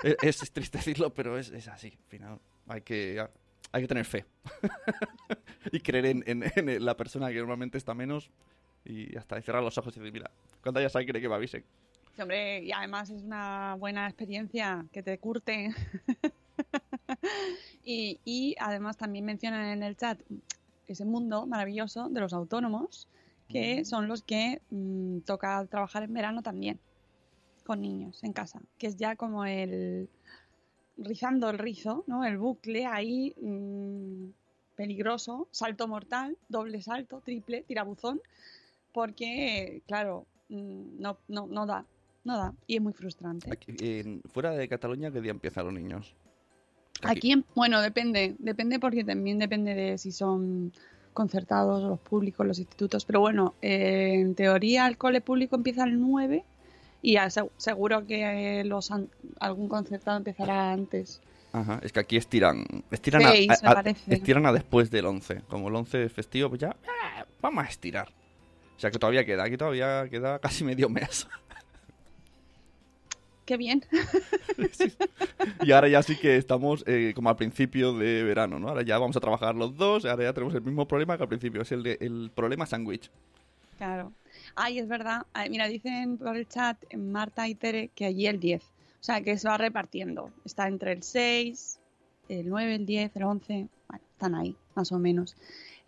[0.03, 1.87] Es, es triste decirlo, pero es, es así.
[1.87, 3.25] Al final, hay que,
[3.71, 4.25] hay que tener fe.
[5.71, 8.29] y creer en, en- en la persona que normalmente está menos.
[8.85, 10.29] Y hasta cerrar los ojos y decir, mira,
[10.61, 11.65] cuando haya sangre que me avisen.
[12.15, 15.73] Sí, hombre, y además es una buena experiencia que te curte.
[17.83, 20.19] y, y además también mencionan en el chat
[20.87, 23.07] ese mundo maravilloso de los autónomos,
[23.47, 26.79] que son los que mm, toca trabajar en verano también,
[27.65, 30.09] con niños en casa, que es ya como el
[30.97, 32.25] rizando el rizo, ¿no?
[32.25, 34.29] El bucle ahí mm,
[34.75, 38.21] peligroso, salto mortal, doble salto, triple, tirabuzón,
[38.91, 41.85] porque, claro, mm, no, no, no da,
[42.23, 43.49] no da, y es muy frustrante.
[43.51, 46.13] Aquí, fuera de Cataluña, ¿qué día empiezan los niños?
[47.03, 50.73] Aquí, en- bueno, depende, depende porque también depende de si son
[51.17, 55.99] concertados los públicos, los institutos, pero bueno, eh, en teoría el cole público empieza el
[55.99, 56.45] 9
[57.01, 57.17] y
[57.57, 58.91] seguro que eh, los
[59.39, 61.19] algún concertado empezará antes.
[61.53, 62.65] Ajá, es que aquí estiran.
[62.91, 64.13] Estiran, a- Seis, a, me a- parece.
[64.13, 65.41] estiran a después del 11.
[65.49, 66.75] Como el 11 es festivo, pues ya.
[66.87, 68.09] ah, vamos a estirar.
[68.75, 69.43] O sea que todavía queda.
[69.45, 71.27] Aquí todavía queda casi medio mes.
[73.47, 73.81] Qué bien.
[75.63, 78.69] Y ahora ya sí que estamos eh, como al principio de verano, ¿no?
[78.69, 81.29] Ahora ya vamos a trabajar los dos, ahora ya tenemos el mismo problema que al
[81.29, 83.09] principio, es el, de, el problema sándwich.
[83.77, 84.11] Claro.
[84.55, 85.25] Ay, es verdad.
[85.33, 88.63] Ay, mira, dicen por el chat eh, Marta y Tere que allí el 10.
[88.63, 88.67] O
[88.99, 90.31] sea, que se va repartiendo.
[90.43, 91.79] Está entre el 6,
[92.29, 93.67] el 9, el 10, el 11.
[93.87, 95.35] Bueno, están ahí, más o menos.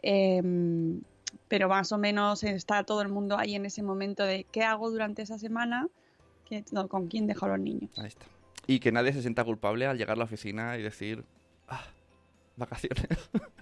[0.02, 1.02] Em,
[1.50, 4.89] pero más o menos está todo el mundo ahí en ese momento de qué hago
[4.89, 5.88] durante esa semana,
[6.49, 7.91] ¿Qué- no, con quién dejo a los niños.
[7.97, 8.25] Ahí está.
[8.67, 11.23] Y que nadie se sienta culpable al llegar a la oficina y decir,
[11.67, 11.83] ah,
[12.57, 13.07] vacaciones.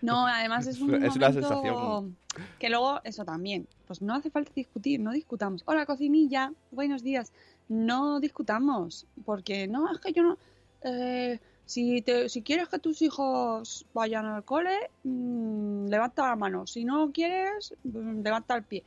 [0.00, 2.16] No, además es un Es una sensación.
[2.58, 5.62] que luego eso también, pues no hace falta discutir, no discutamos.
[5.66, 7.30] Hola cocinilla, buenos días.
[7.68, 10.38] No discutamos, porque no, es que yo no...
[10.82, 16.66] eh, si, te, si quieres que tus hijos vayan al cole, mm, levanta la mano.
[16.66, 18.82] Si no quieres, mm, levanta el pie.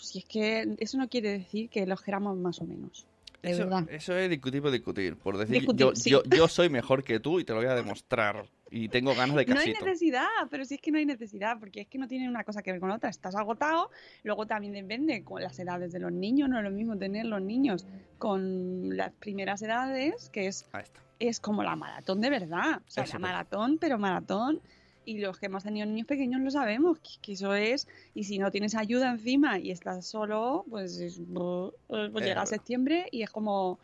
[0.00, 3.06] Si es que eso no quiere decir que los queramos más o menos.
[3.42, 3.84] De Eso, verdad.
[3.90, 5.16] eso es discutir por discutir.
[5.16, 6.10] Por decir, Discutir, yo, sí.
[6.10, 8.46] yo, yo soy mejor que tú y te lo voy a demostrar.
[8.70, 9.84] Y tengo ganas de No hay casito.
[9.84, 12.62] necesidad, pero sí es que no hay necesidad, porque es que no tiene una cosa
[12.62, 13.08] que ver con otra.
[13.10, 13.90] Estás agotado,
[14.24, 17.40] luego también depende con las edades de los niños, no es lo mismo tener los
[17.40, 17.86] niños
[18.18, 21.00] con las primeras edades, que es, Ahí está.
[21.20, 22.80] es como la maratón de verdad.
[22.86, 24.60] O sea, Eso la maratón, pero maratón.
[25.06, 27.86] Y los que hemos tenido niños pequeños lo sabemos, que, que eso es.
[28.14, 33.06] Y si no tienes ayuda encima y estás solo, pues, es- pues Eh, llega septiembre
[33.10, 33.78] y es como.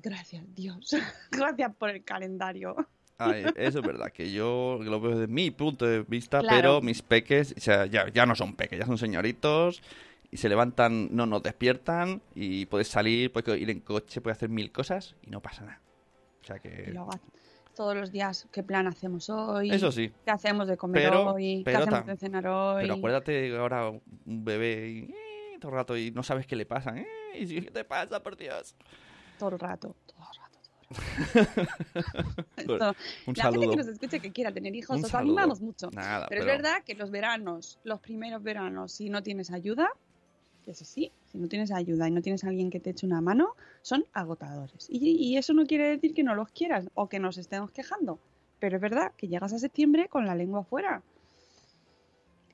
[0.00, 0.94] Gracias, Dios.
[1.32, 2.76] Gracias por el calendario.
[3.20, 6.56] Ay, eso es verdad, que yo lo veo desde mi punto de vista, Claro.
[6.56, 9.82] pero mis peques o sea, ya, ya no son peques, ya son señoritos
[10.30, 14.50] y se levantan, no nos despiertan y puedes salir, puedes ir en coche, puedes hacer
[14.50, 15.80] mil cosas y no pasa nada.
[16.42, 16.92] O sea Y que...
[17.78, 19.70] todos los días, ¿qué plan hacemos hoy?
[19.70, 21.62] Eso sí, ¿Qué hacemos de comer Pero- hoy?
[21.64, 22.82] pero ¿Qué hacemos de cenar hoy?
[22.82, 24.02] pero acuérdate que ahora un
[24.44, 26.96] bebé y eh, todo el rato y no sabes qué le pasa.
[26.98, 27.06] eh,
[27.38, 28.74] y ¿Qué te pasa, por Dios?
[29.38, 30.58] Todo el rato, todo el rato.
[32.56, 33.70] Esto- Un la gente saludo.
[33.70, 35.38] que nos escuche que quiera tener hijos, Un os saludo.
[35.38, 35.88] animamos mucho.
[35.92, 39.88] Nada, pero, es verdad que los veranos, los primeros veranos, si no tienes ayuda,
[40.70, 43.20] eso sí, si no tienes ayuda y no tienes a alguien que te eche una
[43.20, 44.86] mano, son agotadores.
[44.90, 48.18] Y, y eso no quiere decir que no los quieras o que nos estemos quejando.
[48.58, 51.02] Pero es verdad que llegas a septiembre con la lengua afuera.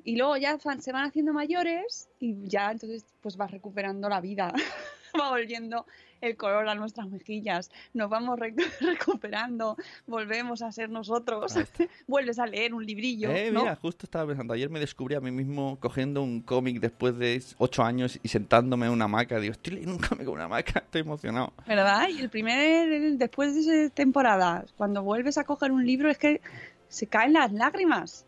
[0.04, 4.52] Y luego ya se van haciendo mayores y ya entonces pues vas recuperando la vida.
[5.20, 5.86] Va volviendo
[6.20, 7.70] el color a nuestras mejillas.
[7.92, 9.76] Nos vamos re- recuperando.
[10.06, 11.54] Volvemos a ser nosotros.
[12.06, 13.30] Vuelves a leer un librillo.
[13.30, 13.60] Eh, ¿no?
[13.60, 17.42] mira, justo estaba pensando, ayer me descubrí a mí mismo cogiendo un cómic después de
[17.58, 19.38] ocho años y sentándome en una hamaca.
[19.38, 21.52] Digo, estoy leyendo un cómic con una hamaca, estoy emocionado.
[21.66, 22.08] ¿Verdad?
[22.08, 26.40] Y el primer, después de esa temporada, cuando vuelves a coger un libro, es que
[26.88, 28.26] se caen las lágrimas.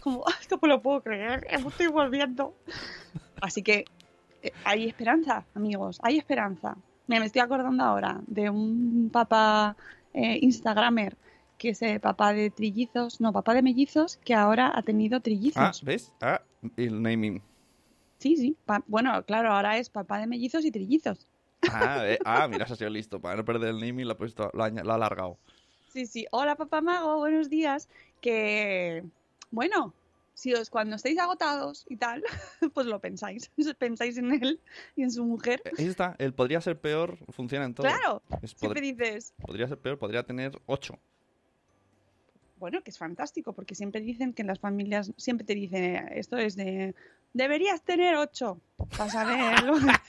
[0.00, 2.54] Como, "Ay, no me lo puedo creer, estoy volviendo.
[3.40, 3.84] Así que
[4.64, 6.76] hay esperanza, amigos, hay esperanza.
[7.06, 9.76] Mira, me estoy acordando ahora de un papá
[10.12, 11.16] eh, Instagramer
[11.58, 15.20] que es eh, papá de trillizos, no, papá de mellizos, que ahora ha tenido Ah,
[15.22, 15.84] trillizos.
[15.84, 16.12] ¿ves?
[16.20, 16.40] Ah,
[16.76, 17.40] el naming.
[18.18, 18.56] Sí, sí.
[18.66, 21.26] pa- bueno, claro, ahora es papá de mellizos y trillizos.
[21.62, 23.20] Ah, eh, ah, mira, se ha sido listo.
[23.20, 25.38] Para no perder el naming lo ha, puesto, lo ha, aña- lo ha alargado.
[25.92, 26.26] Sí, sí.
[26.32, 27.88] Hola, papá mago, buenos días.
[28.20, 29.04] Que,
[29.50, 29.94] bueno,
[30.34, 32.22] si os cuando estéis agotados y tal,
[32.74, 33.50] pues lo pensáis.
[33.78, 34.60] Pensáis en él
[34.96, 35.62] y en su mujer.
[35.64, 37.86] Eh, Ahí está, el podría ser peor, funciona en todo.
[37.86, 40.98] Claro, Es siempre dices, podría ser peor, podría tener ocho.
[42.56, 46.36] bueno, que es fantástico, porque siempre dicen que en las familias, siempre te dicen, esto
[46.38, 46.94] es de,
[47.32, 48.60] deberías tener ocho,
[48.96, 49.74] para saberlo.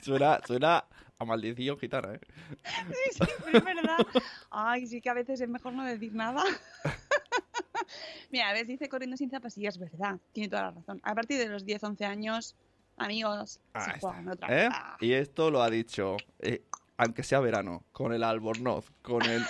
[0.00, 0.84] Suena, suena
[1.18, 2.20] a maldición gitana, ¿eh?
[2.64, 3.98] Sí, sí, pero es verdad.
[4.50, 6.42] Ay, sí que a veces es mejor no decir nada.
[8.30, 11.00] Mira, a veces dice corriendo sin zapas y es verdad, tiene toda la razón.
[11.02, 12.56] A partir de los 10, 11 años,
[12.96, 14.00] amigos, Ah, se está.
[14.00, 14.68] juegan otra ¿Eh?
[14.68, 14.96] cosa.
[15.00, 16.62] Y esto lo ha dicho, eh,
[16.98, 19.42] aunque sea verano, con el albornoz, con el,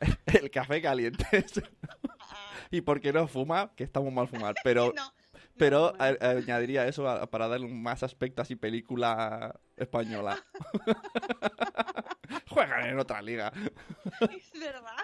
[0.26, 1.24] el café caliente.
[2.70, 5.12] y porque no fuma, que estamos mal fumar, pero, No,
[5.56, 10.38] pero añadiría eso a- para darle más aspecto así película española.
[12.48, 13.52] Juegan en otra liga.
[14.30, 14.96] es verdad.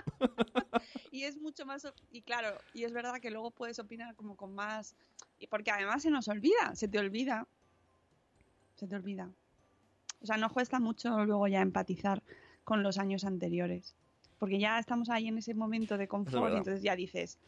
[1.16, 4.54] Y es mucho más, y claro, y es verdad que luego puedes opinar como con
[4.54, 4.94] más,
[5.38, 7.46] y porque además se nos olvida, se te olvida,
[8.74, 9.30] se te olvida.
[10.20, 12.22] O sea, no cuesta mucho luego ya empatizar
[12.64, 13.94] con los años anteriores,
[14.38, 17.38] porque ya estamos ahí en ese momento de confort y entonces ya dices,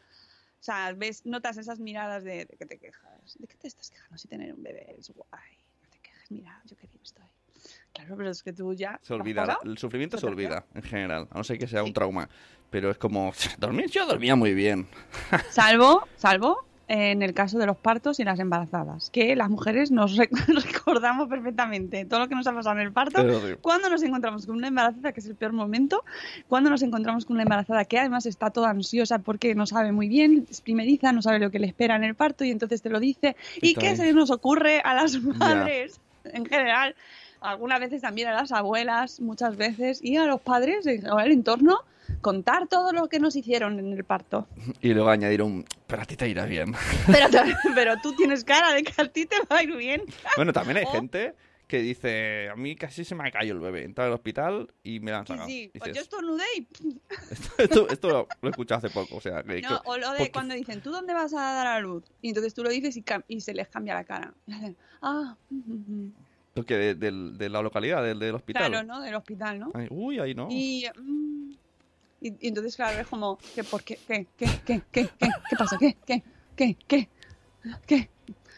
[0.59, 3.91] o sea, ves, notas esas miradas de, de que te quejas, de que te estás
[3.91, 7.29] quejando si tener un bebé es guay, no te quejes, mira, yo qué bien estoy.
[7.93, 8.99] Claro, pero es que tú ya...
[9.01, 11.67] Se ¿lo has olvida, el sufrimiento ¿Se se olvida en general, a no ser que
[11.67, 11.93] sea un Sí.
[11.93, 12.29] trauma.
[12.69, 14.87] Pero es como, dormir, yo dormía muy bien.
[15.49, 20.17] Salvo, salvo en el caso de los partos y las embarazadas, que las mujeres nos
[20.17, 20.29] rec-
[20.73, 23.55] recordamos perfectamente todo lo que nos ha pasado en el parto, sí.
[23.61, 26.03] cuando nos encontramos con una embarazada, que es el peor momento,
[26.47, 30.07] cuando nos encontramos con una embarazada que además está toda ansiosa porque no sabe muy
[30.09, 32.89] bien, es primeriza, no sabe lo que le espera en el parto y entonces te
[32.89, 33.35] lo dice.
[33.61, 36.95] Y ¿Y qué se nos ocurre a las madres en general?
[37.41, 41.79] Algunas veces también a las abuelas, muchas veces, y a los padres, en el entorno,
[42.21, 44.47] contar todo lo que nos hicieron en el parto.
[44.81, 46.73] Y luego añadir un, pero a ti te irá bien.
[47.07, 47.27] Pero,
[47.75, 50.03] pero tú tienes cara de que a ti te va a ir bien.
[50.35, 51.33] bueno, también hay O- gente
[51.67, 53.83] que dice, a mí casi se me cayó el bebé.
[53.83, 55.47] Entra al hospital y me la han Sí, sacado.
[55.49, 56.67] sí, pues Dices, yo estornudé y...
[57.63, 60.31] esto, esto lo he escuchado hace poco, o sea, que- No, o lo de porque-
[60.31, 62.03] cuando dicen, ¿tú dónde vas a dar a luz?
[62.23, 64.33] Y entonces tú lo dices y, y se les cambia la cara.
[64.47, 66.13] Y hacen, ah, mm, mm, mm".
[66.53, 68.69] Porque de, de la localidad, del, del hospital.
[68.69, 69.01] claro, ¿no?
[69.01, 69.71] Del hospital, ¿no?
[69.73, 70.47] Ay, uy, ahí no.
[70.49, 71.51] Y, mm,
[72.21, 73.97] y, y entonces, claro, es como, ¿qué, ¿por qué?
[74.07, 74.27] ¿Qué?
[74.37, 74.47] ¿Qué?
[74.65, 74.81] ¿Qué?
[74.91, 75.09] ¿Qué?
[75.17, 75.29] ¿Qué?
[75.49, 75.77] ¿Qué pasa?
[75.79, 75.95] ¿Qué?
[76.05, 76.23] ¿Qué?
[76.55, 76.77] ¿Qué?
[76.87, 77.09] ¿Qué?
[77.85, 78.09] ¿Qué?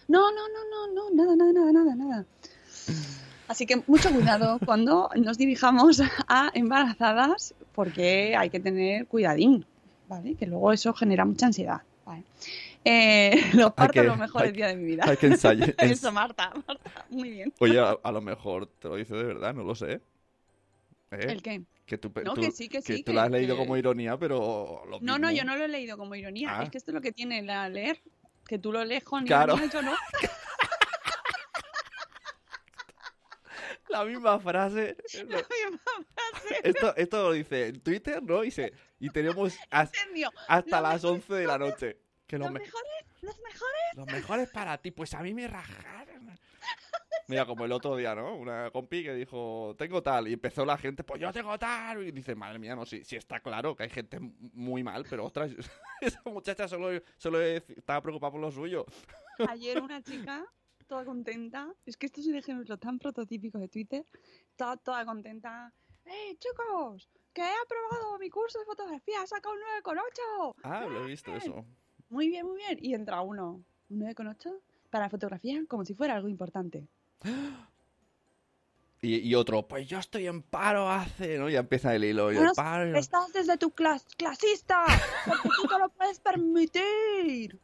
[0.08, 2.26] No, no, no, no, no, nada, nada, nada, nada, nada.
[3.48, 9.66] Así que mucho cuidado cuando nos dirijamos a embarazadas porque hay que tener cuidadín,
[10.08, 10.36] ¿vale?
[10.36, 12.24] Que luego eso genera mucha ansiedad, ¿vale?
[12.84, 15.04] Eh, los partos que- los mejores días de mi vida.
[15.08, 17.54] hay que ensayar- ens- Eso, Marta, Marta, muy bien.
[17.60, 20.02] Oye, a, a lo mejor te lo dice de verdad, no lo sé.
[21.12, 21.20] ¿Eh?
[21.28, 21.62] ¿El qué?
[21.86, 24.18] Que tú, No, tú- que sí, que sí, tú que- lo has leído como ironía,
[24.18, 26.60] pero lo No, no, yo no lo he leído como ironía.
[26.60, 26.64] Ah.
[26.64, 28.02] Es que esto es lo que tiene la leer.
[28.48, 29.54] Que tú lo lees con Claro.
[29.56, 29.94] ironía y yo no.
[33.90, 34.96] La misma frase.
[36.64, 38.44] Esto, esto lo dice en Twitter, ¿no?
[38.46, 41.98] Y, se, y tenemos hasta las mejor- 11 de la noche.
[42.32, 43.82] Que lo Los me- mejores, los mejores.
[43.94, 46.30] Los mejores para ti, pues a mí me rajaron.
[47.28, 48.36] Mira, como el otro día, ¿no?
[48.38, 52.12] Una compi que dijo, tengo tal, y empezó la gente, pues yo tengo tal, y
[52.14, 55.52] dice, madre mía, no, sí, sí está claro que hay gente muy mal, pero ostras,
[56.02, 58.86] esa muchacha solo, solo estaba preocupada por lo suyo.
[59.50, 60.46] Ayer una chica,
[60.88, 61.68] toda contenta.
[61.86, 64.06] Es que esto es un ejemplo tan prototípico de Twitter.
[64.56, 65.74] Toda, toda contenta.
[66.06, 67.10] ¡Eh, chicos!
[67.34, 69.22] Que he aprobado mi curso de fotografía.
[69.22, 70.56] ¡He sacado un 9,8!
[70.64, 71.66] Ah, lo he visto eso.
[72.12, 72.78] Muy bien, muy bien.
[72.80, 73.64] Y entra uno.
[73.90, 74.54] ¿Un 9,8?
[74.92, 76.88] Para fotografía, como si fuera algo importante.
[79.04, 81.50] Y, y otro, pues yo estoy en paro hace, ¿no?
[81.50, 82.96] Ya empieza el hilo, y el Bueno, paro.
[82.96, 84.86] Estás desde tu clas clasista,
[85.26, 87.60] porque tú te lo puedes permitir.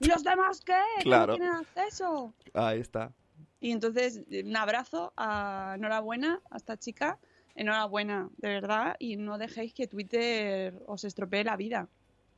[0.00, 0.72] ¿Y los demás qué?
[0.72, 1.36] ¿Cómo Claro.
[1.36, 2.34] tienen acceso?
[2.54, 3.12] Ahí está.
[3.60, 7.20] Y entonces, un abrazo, a, enhorabuena a esta chica,
[7.54, 11.88] enhorabuena, de verdad, y no dejéis que Twitter os estropee la vida.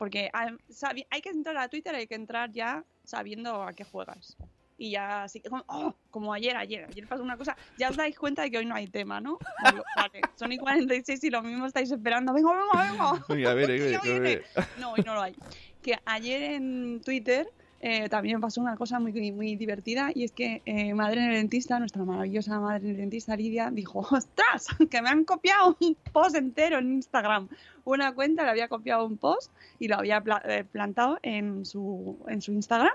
[0.02, 4.36] Porque hay, que entrar a Twitter, hay que entrar ya sabiendo a qué juegas.
[4.76, 8.18] Y ya así, como, oh, como ayer, ayer, ayer pasó una cosa, ya os dais
[8.18, 9.38] cuenta de que hoy no hay tema, ¿no?
[9.96, 13.24] Vale, son y 46 y lo mismo estáis esperando, venga, venga, venga.
[13.28, 14.20] Venga, viene, Ya viene, viene.
[14.20, 14.42] viene.
[14.80, 15.36] No, hoy no lo hay.
[15.80, 17.46] Que ayer en Twitter
[17.82, 21.78] eh, también pasó una cosa muy, muy divertida y es que eh, Madre en Dentista,
[21.80, 24.66] nuestra maravillosa Madre en Dentista Lidia, dijo, ¡ostras!
[24.88, 27.48] Que me han copiado un post entero en Instagram.
[27.84, 32.40] Una cuenta le había copiado un post y lo había eh, plantado en su, en
[32.40, 32.92] su Instagram.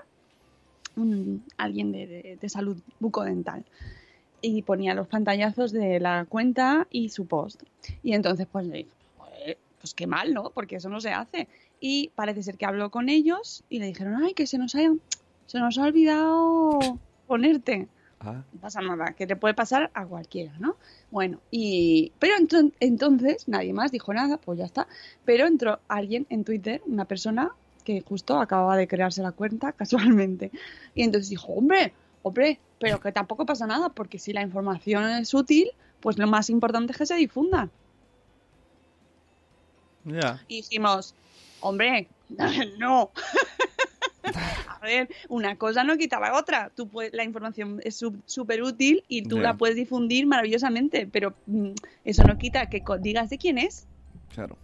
[1.58, 3.64] Alguien de, de- de salud bucodental.
[4.40, 7.62] Y ponía los pantallazos de la cuenta y su post.
[8.02, 10.50] Y entonces pues le dije, "Joder, pues qué mal, ¿no?
[10.50, 11.46] Porque eso no se hace.
[11.80, 14.80] Y parece ser que habló con ellos y le dijeron, ay, que se nos ha,
[15.46, 16.78] se nos ha olvidado
[17.26, 17.88] ponerte.
[18.20, 20.76] Ah, No pasa nada, que le puede pasar a cualquiera, ¿no?
[21.12, 22.10] Bueno, y...
[22.18, 24.88] Pero entro- entonces nadie más dijo nada, pues ya está.
[25.24, 27.52] Pero entró alguien en Twitter, una persona
[27.84, 30.50] que justo acababa de crearse la cuenta casualmente.
[30.96, 31.92] Y entonces dijo, hombre,
[32.24, 36.50] hombre, pero que tampoco pasa nada, porque si la información es útil, pues lo más
[36.50, 37.70] importante es que se difunda.
[40.04, 40.42] ya.
[40.48, 41.14] Y dijimos,
[41.60, 42.08] hombre,
[42.78, 43.10] no.
[44.80, 46.70] A ver, una cosa no quita la otra.
[46.74, 51.70] Tú puedes, la información es súper útil y tú la puedes difundir maravillosamente, pero mm,
[52.04, 53.86] eso no quita que digas de quién es.
[54.34, 54.56] Claro.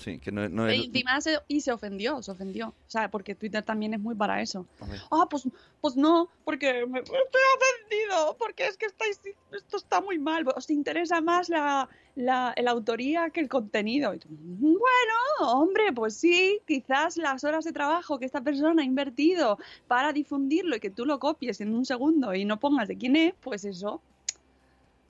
[0.00, 0.86] Sí, que no, no Y es...
[0.86, 2.68] encima se, y se ofendió, se ofendió.
[2.68, 4.66] O sea, porque Twitter también es muy para eso.
[5.10, 5.46] Ah, pues,
[5.80, 9.20] pues no, porque me, estoy ofendido, porque es que estáis,
[9.52, 10.46] esto está muy mal.
[10.56, 14.14] Os interesa más la, la, la autoría que el contenido.
[14.14, 18.86] Y tú, bueno, hombre, pues sí, quizás las horas de trabajo que esta persona ha
[18.86, 22.96] invertido para difundirlo y que tú lo copies en un segundo y no pongas de
[22.96, 24.00] quién es, pues eso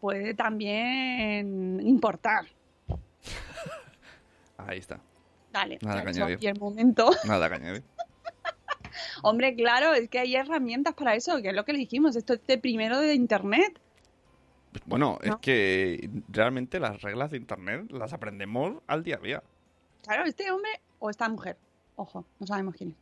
[0.01, 2.47] puede también importar.
[4.67, 5.01] Ahí está.
[5.53, 6.37] Dale, Nada que añadir.
[6.37, 7.11] aquí el momento.
[7.25, 7.83] Nada que añadir.
[9.23, 12.35] Hombre, claro, es que hay herramientas para eso, que es lo que le dijimos, esto
[12.35, 13.79] es de primero de internet.
[14.87, 19.43] Bueno, es que realmente las reglas de internet las aprendemos al día a día.
[20.03, 21.57] Claro, este hombre o esta mujer,
[21.97, 22.97] ojo, no sabemos quién es.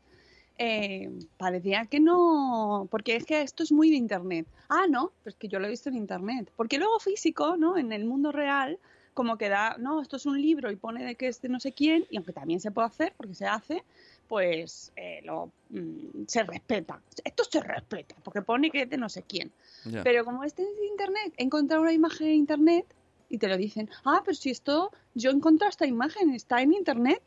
[0.59, 4.47] eh, parecía que no, porque es que esto es muy de internet.
[4.69, 6.51] Ah, no, pues que yo lo he visto en internet.
[6.57, 7.77] Porque luego físico, ¿no?
[7.79, 8.79] En el mundo real,
[9.19, 11.59] como que da, no, esto es un libro y pone de que es de no
[11.59, 13.83] sé quién, y aunque también se puede hacer, porque se hace,
[14.29, 17.01] pues eh, lo, mm, se respeta.
[17.25, 19.51] Esto se respeta, porque pone que es de no sé quién.
[19.87, 20.05] Ya.
[20.05, 22.87] Pero como este es de internet, he encontrado una imagen en internet
[23.29, 26.73] y te lo dicen, ah, pero si esto, yo he encontrado esta imagen, está en
[26.73, 27.21] internet.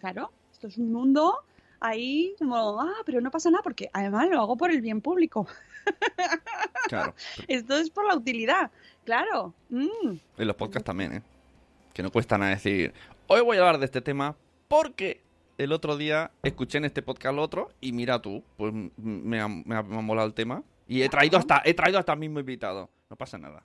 [0.00, 1.44] Claro, esto es un mundo
[1.78, 5.46] ahí como, ah, pero no pasa nada porque además lo hago por el bien público.
[6.88, 7.14] Claro.
[7.48, 8.70] Esto es por la utilidad,
[9.06, 9.54] claro.
[9.70, 10.16] Mm.
[10.36, 11.22] En los podcasts también, ¿eh?
[11.94, 12.92] Que no cuesta nada decir,
[13.28, 14.36] hoy voy a hablar de este tema
[14.68, 15.22] porque
[15.56, 19.48] el otro día escuché en este podcast lo otro y mira tú, pues me ha,
[19.48, 22.18] me ha- me ha molado el tema y he traído hasta he traído hasta el
[22.18, 22.90] mismo invitado.
[23.08, 23.62] No pasa nada.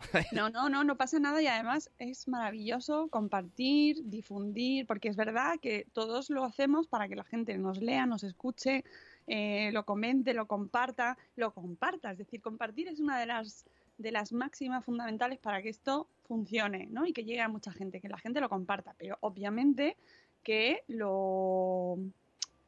[0.32, 5.58] No, no, no, no pasa nada y además es maravilloso compartir, difundir, porque es verdad
[5.60, 8.84] que todos lo hacemos para que la gente nos lea, nos escuche,
[9.26, 12.12] eh, lo comente, lo comparta, lo comparta.
[12.12, 13.64] Es decir, compartir es una de las
[13.98, 17.06] de las máximas fundamentales para que esto funcione, ¿no?
[17.06, 19.96] Y que llegue a mucha gente, que la gente lo comparta, pero obviamente
[20.42, 21.98] que lo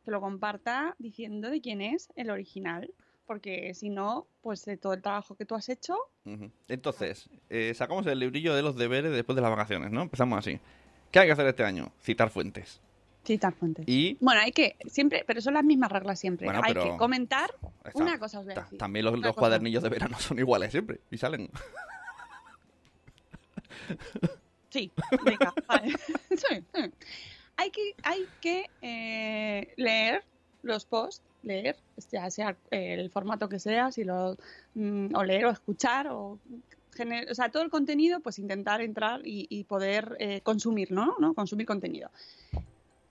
[0.04, 2.92] que lo comparta diciendo de quién es el original,
[3.26, 5.96] porque si no, pues de todo el trabajo que tú has hecho.
[6.68, 10.02] Entonces, eh, sacamos el librillo de los deberes después de las vacaciones, ¿no?
[10.02, 10.58] Empezamos así.
[11.10, 11.92] ¿Qué hay que hacer este año?
[12.00, 12.80] Citar fuentes.
[13.38, 13.84] Fuentes.
[13.88, 16.46] Y Bueno, hay que, siempre, pero son las mismas reglas siempre.
[16.46, 17.50] Bueno, hay pero- que comentar.
[17.84, 18.78] Está- Una cosa os voy a ta- decir.
[18.78, 21.48] también los, los cuadernillos de verano son iguales siempre y salen.
[24.70, 24.90] Sí,
[25.24, 25.92] venga, vale.
[26.30, 26.90] Sí, sí.
[27.56, 30.22] Hay que, hay que eh, leer
[30.62, 31.76] los posts, leer,
[32.12, 34.36] ya sea el formato que sea, si lo,
[34.74, 36.38] mm, o leer o escuchar, o,
[36.94, 41.16] gener- o sea, todo el contenido, pues intentar entrar y, y poder eh, consumir, ¿no?
[41.18, 41.34] ¿no?
[41.34, 42.10] Consumir contenido.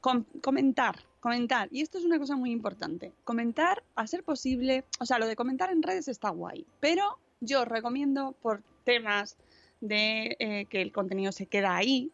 [0.02, 1.68] Com- comentar, comentar.
[1.72, 3.12] Y esto es una cosa muy importante.
[3.24, 7.62] Comentar, a ser posible, o sea, lo de comentar en redes está guay, pero yo
[7.62, 9.36] os recomiendo por temas
[9.82, 12.12] de eh, que el contenido se queda ahí,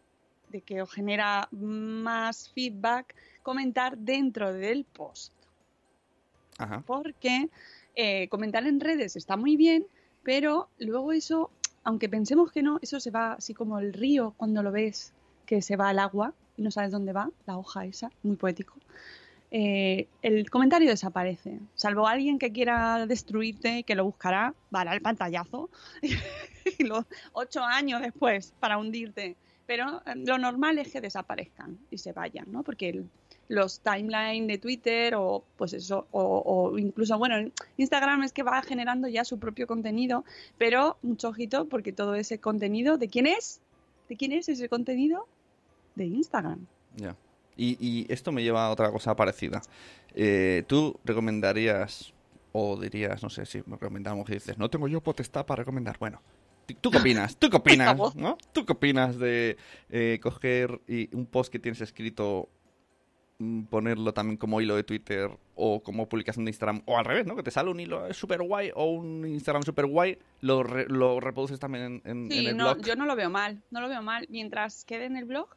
[0.49, 5.33] de que os genera más feedback, comentar dentro del post.
[6.57, 6.83] Ajá.
[6.86, 7.49] Porque
[7.95, 9.86] eh, comentar en redes está muy bien,
[10.23, 11.51] pero luego eso,
[11.83, 15.13] aunque pensemos que no, eso se va así como el río cuando lo ves
[15.45, 18.76] que se va al agua y no sabes dónde va, la hoja esa, muy poético.
[19.51, 25.01] Eh, el comentario desaparece, salvo alguien que quiera destruirte y que lo buscará, dará el
[25.01, 25.70] pantallazo
[26.78, 29.38] y los ocho años después para hundirte.
[29.66, 32.64] Pero eh, lo normal es que desaparezcan y se vayan, ¿no?
[32.64, 33.03] Porque
[33.47, 39.08] los timeline de Twitter o pues eso, o incluso, bueno, Instagram es que va generando
[39.08, 40.26] ya su propio contenido,
[40.58, 43.62] pero mucho ojito porque todo ese contenido, ¿de quién es?
[44.10, 45.28] ¿De quién es ese contenido?
[45.95, 46.65] De Instagram.
[46.95, 47.15] Ya.
[47.57, 49.61] Y, y esto me lleva a otra cosa parecida.
[50.13, 52.13] Eh, ¿Tú recomendarías,
[52.51, 55.97] o dirías, no sé si me recomendamos y dices, no tengo yo potestad para recomendar?
[55.99, 56.21] Bueno,
[56.81, 57.37] ¿tú qué opinas?
[57.37, 58.15] ¿Tú qué opinas?
[58.15, 58.37] ¿no?
[58.53, 59.57] ¿Tú qué opinas de
[59.89, 62.49] eh, coger y un post que tienes escrito,
[63.39, 66.81] mm, ponerlo también como hilo de Twitter o como publicación de Instagram?
[66.85, 67.35] O al revés, ¿no?
[67.35, 71.19] Que te sale un hilo súper guay o un Instagram súper guay, lo, re- lo
[71.19, 72.85] reproduces también en, en- en Sí, el no, blog.
[72.85, 74.25] yo no lo veo mal, no lo veo mal.
[74.29, 75.49] Mientras quede en el blog,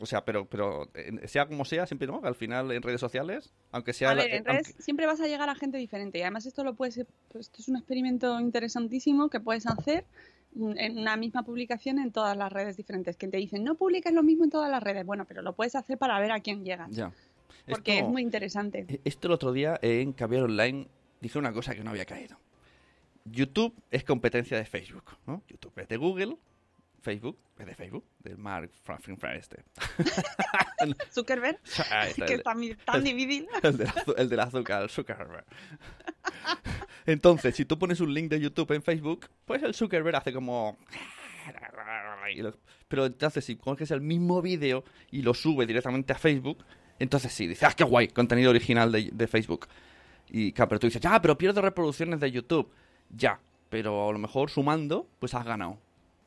[0.00, 3.52] O sea, pero, pero eh, sea como sea, siempre no, al final en redes sociales,
[3.72, 4.10] aunque sea...
[4.10, 6.46] a la- en eh, redes aunque- siempre vas a llegar a gente diferente y además
[6.46, 10.04] esto lo puedes, pues, esto es un experimento interesantísimo que puedes hacer
[10.54, 13.16] mm, en una misma publicación en todas las redes diferentes.
[13.16, 15.04] Que te dicen, no publicas lo mismo en todas las redes.
[15.04, 16.90] Bueno, pero lo puedes hacer para ver a quién llegas.
[16.92, 17.12] Ya.
[17.68, 18.86] Porque Esto- es muy interesante.
[18.88, 20.86] eh, Esto el otro día en Caviar Online
[21.20, 22.38] dije una cosa que no había caído.
[23.24, 25.42] YouTube es competencia de Facebook, ¿no?
[25.48, 26.36] YouTube es de Google,
[27.00, 29.64] Facebook es de Facebook, del Mark Franklin este.
[31.12, 33.48] Zuckerberg, está, que el- es tan, tan difícil.
[33.62, 33.86] El
[34.16, 35.44] el del azúcar, el Zuckerberg.
[37.06, 40.76] Entonces, si tú pones un link de YouTube en Facebook, pues el Zuckerberg hace como...
[42.88, 46.64] Pero entonces, si coges el mismo vídeo y lo sube directamente a Facebook,
[46.98, 48.08] entonces sí, dices, ¡ah, qué guay!
[48.08, 49.66] Contenido original de, de Facebook.
[50.30, 52.70] Y claro, pero tú dices, ya, pero pierdo reproducciones de YouTube.
[53.10, 53.40] Ya,
[53.70, 55.78] pero a lo mejor sumando, pues has ganado.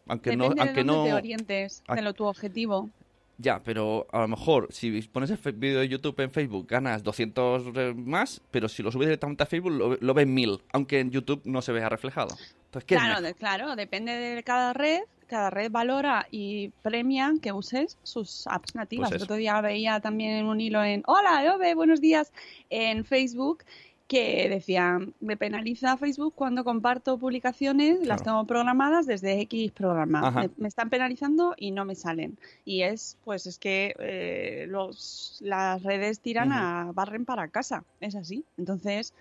[0.07, 0.61] Aunque Depende no...
[0.61, 1.03] Aunque de no...
[1.03, 1.95] te orientes, Ah.
[1.95, 2.89] de lo tu objetivo.
[3.37, 7.73] Ya, pero a lo mejor si pones el vídeo de YouTube en Facebook ganas 200
[7.73, 11.09] re- más, pero si lo subes directamente a Facebook lo, lo ven 1000, aunque en
[11.09, 12.35] YouTube no se vea reflejado.
[12.65, 14.99] Entonces, ¿qué es Claro, de- claro, depende de cada red.
[15.27, 19.09] Cada red valora y premia que uses sus apps nativas.
[19.09, 22.33] Pues el otro día veía también un hilo en Hola, Ove, buenos días
[22.69, 23.63] en Facebook
[24.11, 30.31] que decían, me penaliza Facebook cuando comparto publicaciones, las tengo programadas desde X programa.
[30.31, 32.37] Me, me están penalizando y no me salen.
[32.65, 38.15] Y es, pues es que eh, los, las redes tiran a barren para casa, es
[38.15, 38.43] así.
[38.57, 39.13] Entonces,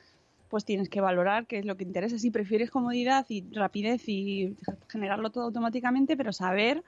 [0.49, 2.18] pues tienes que valorar qué es lo que interesa.
[2.18, 4.57] Si prefieres comodidad y rapidez y
[4.88, 6.82] generarlo todo automáticamente, pero saber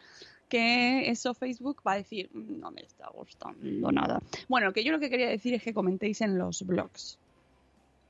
[0.48, 4.20] que eso Facebook va a decir, "Mm, no me está gustando nada.
[4.48, 7.16] Bueno, que yo lo que quería decir es que comentéis en los blogs.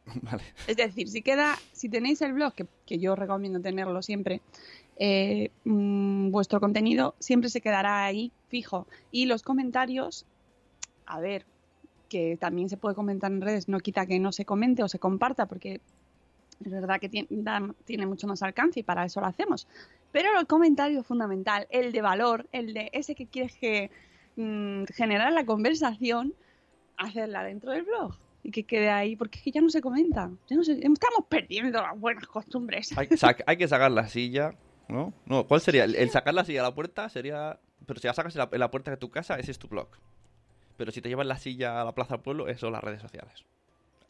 [0.67, 4.41] Es decir, si queda, si tenéis el blog, que, yo recomiendo tenerlo siempre,
[4.97, 8.87] eh, mm, vuestro contenido siempre se quedará ahí fijo.
[9.11, 10.27] Y los comentarios,
[11.07, 11.45] a ver,
[12.09, 14.99] que también se puede comentar en redes, no quita que no se comente o se
[14.99, 15.81] comparta, porque
[16.63, 19.67] es verdad que tiene mucho más alcance y para eso lo hacemos.
[20.13, 23.91] Pero el comentario fundamental, el de valor, el de ese que quieres que
[24.37, 26.35] mm, generar la conversación,
[26.99, 30.31] hacerla dentro del blog y que quede ahí, porque es que ya no se comenta.
[30.49, 32.97] Ya no se- estamos perdiendo las buenas costumbres.
[32.99, 33.09] Hay,
[33.47, 34.55] hay que sacar la silla,
[34.89, 35.13] ¿no?
[35.27, 35.85] No, ¿cuál sería?
[35.85, 37.59] El, el sacar la silla a la puerta sería...
[37.87, 39.69] Pero si la sacas en la, en la puerta de tu casa, ese es tu
[39.69, 39.89] blog.
[40.77, 43.01] Pero si te llevas la silla a la plaza del pueblo, eso son las redes
[43.03, 43.45] sociales.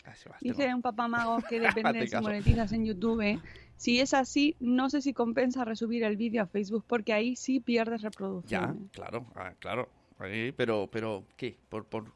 [0.04, 3.40] Así va, Dice tengo- un papá mago que depende de si monetizas en YouTube.
[3.76, 7.60] Si es así, no sé si compensa resubir el vídeo a Facebook porque ahí sí
[7.60, 8.90] pierdes Ya, reproducción.
[8.92, 9.88] claro, ah, claro.
[10.18, 11.56] Ahí, pero, pero, ¿qué?
[11.68, 12.12] Por, por,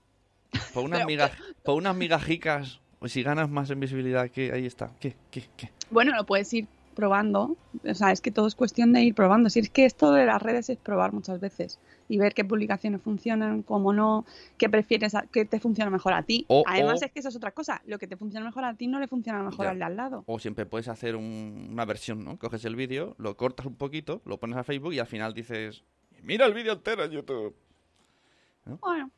[0.75, 1.31] por unas, Pero, miga-
[1.63, 4.91] por unas migajicas, o si ganas más en visibilidad, que ahí está.
[5.01, 5.15] ¿Qué?
[5.31, 5.45] ¿Qué?
[5.57, 5.71] ¿Qué?
[5.91, 7.57] Bueno, lo puedes ir probando.
[7.87, 9.51] O sea, es que todo es cuestión de ir probando.
[9.51, 11.79] Si es que esto de las redes es probar muchas veces
[12.09, 14.25] y ver qué publicaciones funcionan, cómo no,
[14.57, 16.47] qué prefieres, a- qué te funciona mejor a ti.
[16.49, 17.83] O- Además, o- es que eso es otra cosa.
[17.85, 19.71] Lo que te funciona mejor a ti no le funciona mejor Ya.
[19.73, 20.25] al de al lado.
[20.27, 22.39] O siempre puedes hacer un- una versión, ¿no?
[22.39, 25.85] Coges el vídeo, lo cortas un poquito, lo pones a Facebook y al final dices,
[26.23, 27.55] mira el vídeo entero en YouTube.
[28.81, 29.11] Bueno.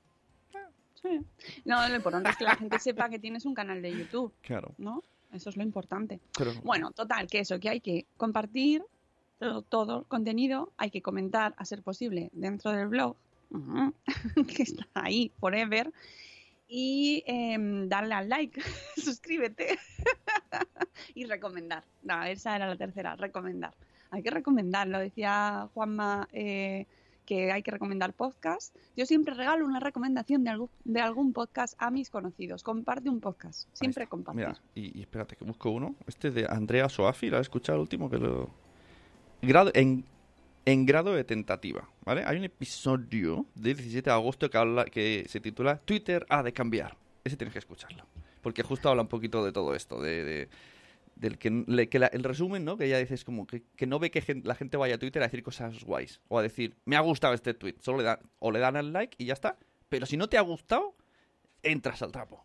[1.02, 1.20] Sí.
[1.64, 4.74] No, lo importante es que la gente sepa que tienes un canal de YouTube, Claro.
[4.78, 5.02] ¿no?
[5.32, 6.20] Eso es lo importante.
[6.36, 8.82] Pero, Bueno, total, que eso, que hay que compartir
[9.38, 13.14] todo, todo el contenido, hay que comentar, a ser posible, dentro del blog,
[14.56, 15.92] que está ahí forever,
[16.66, 18.60] y em, darle al like,
[18.96, 19.78] suscríbete
[21.14, 21.84] y recomendar.
[22.02, 23.74] No, esa era la tercera, recomendar.
[24.10, 26.86] Hay que recomendar, lo decía Juanma, eh,
[27.28, 28.74] que hay que recomendar podcast.
[28.96, 32.62] Yo siempre regalo una recomendación de algún, de algún podcast a mis conocidos.
[32.62, 34.46] Comparte un podcast, siempre compartir.
[34.46, 35.94] Mira, y, y espérate que busco uno.
[36.06, 38.08] Este de Andrea Soafi, ¿lo has escuchado el último?
[38.08, 38.48] Que lo...
[39.42, 40.06] Grado, en,
[40.64, 42.24] en grado de tentativa, ¿vale?
[42.24, 46.54] Hay un episodio del 17 de agosto que, habla, que se titula Twitter ha de
[46.54, 46.96] cambiar.
[47.24, 48.06] Ese tienes que escucharlo.
[48.40, 50.24] Porque justo habla un poquito de todo esto, de...
[50.24, 50.48] de-
[51.18, 52.76] del que, le- que la- el resumen, ¿no?
[52.76, 54.98] Que ella dice es como que, que no ve que gen- la gente vaya a
[54.98, 56.20] Twitter a decir cosas guays.
[56.28, 57.76] O a decir, me ha gustado este tweet.
[57.80, 59.56] Solo le dan, o le dan al like y ya está.
[59.88, 60.94] Pero si no te ha gustado,
[61.62, 62.44] entras al trapo.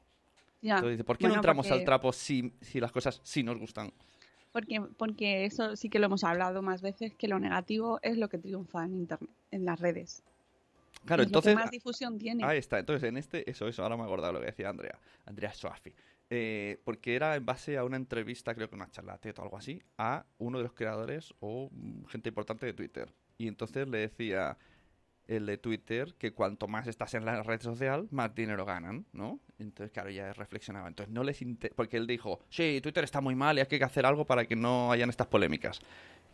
[0.62, 0.76] Ya.
[0.76, 3.58] Entonces dice, ¿por qué no entramos porque- al trapo si, si las cosas sí nos
[3.60, 3.92] gustan?
[4.52, 8.30] Porque, porque eso sí que lo hemos hablado más veces, que lo negativo es lo
[8.30, 10.24] que triunfa en internet, en las redes.
[11.06, 11.56] Claro, Es lo que entonces...
[11.56, 12.46] más difusión tiene.
[12.46, 14.98] Ahí está, entonces en este, eso, eso, ahora me he acordado lo que decía Andrea,
[15.26, 15.92] Andrea Soafi.
[16.36, 19.56] Eh, porque era en base a una entrevista, creo que una charla TED o algo
[19.56, 23.14] así, a uno de los creadores o mm, gente importante de Twitter.
[23.38, 24.58] Y entonces le decía
[25.28, 29.42] el de Twitter que cuanto más estás en la red social, más dinero ganan, ¿no?
[29.60, 30.88] Entonces, claro, ya reflexionaba.
[30.88, 33.84] Entonces, no les inter- Porque él dijo, sí, Twitter está muy mal y hay que
[33.84, 35.82] hacer algo para que no hayan estas polémicas.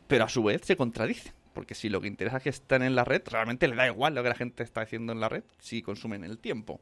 [0.07, 1.33] Pero a su vez se contradice.
[1.53, 4.15] Porque si lo que interesa es que estén en la red, realmente le da igual
[4.15, 6.79] lo que la gente está haciendo en la red si consumen el tiempo.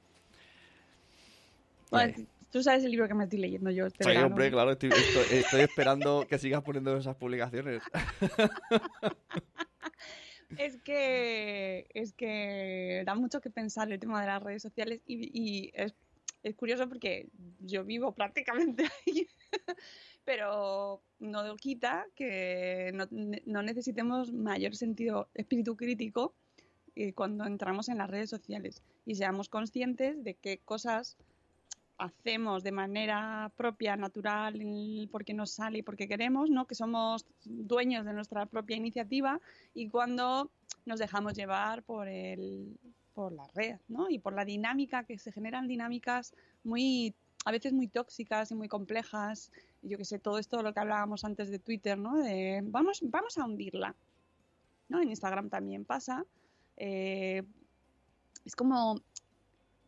[1.89, 2.13] Bueno,
[2.52, 4.28] Tú sabes el libro que me estoy leyendo yo este sí, verano.
[4.28, 7.82] hombre, claro, estoy, estoy- estoy esperando que sigas poniendo esas publicaciones.
[10.58, 15.30] Es que, es que da mucho que pensar el tema de las redes sociales y,
[15.34, 15.93] y es,
[16.41, 17.28] es curioso porque
[17.60, 19.28] yo vivo prácticamente ahí,
[20.24, 23.08] pero no quita que no,
[23.45, 26.34] no necesitemos mayor sentido, espíritu crítico
[26.95, 31.18] eh, cuando entramos en las redes sociales y seamos conscientes de qué cosas
[31.98, 34.60] hacemos de manera propia, natural,
[35.12, 36.66] porque nos sale y porque queremos, ¿no?
[36.66, 39.39] Que somos dueños de nuestra propia iniciativa
[39.74, 40.52] y cuando
[40.86, 42.78] nos dejamos llevar por el
[43.14, 44.12] por la red, ¿no?
[44.12, 48.68] Y por la dinámica que se generan dinámicas muy a veces muy tóxicas y muy
[48.68, 49.52] complejas.
[49.82, 52.18] Yo que sé, todo esto lo que hablábamos antes de Twitter, ¿no?
[52.18, 53.95] De vamos vamos a hundirla.
[54.89, 55.02] ¿No?
[55.02, 56.26] En Instagram también pasa.
[56.78, 57.43] Eh,
[58.45, 59.02] es como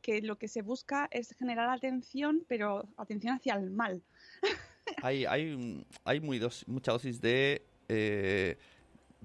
[0.09, 4.01] que lo que se busca es generar atención, pero atención hacia el mal.
[5.03, 8.57] hay hay, hay muy dos, mucha dosis de eh,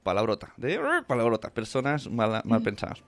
[0.03, 3.03] palabrota, de palabrota, personas mal, mal pensadas.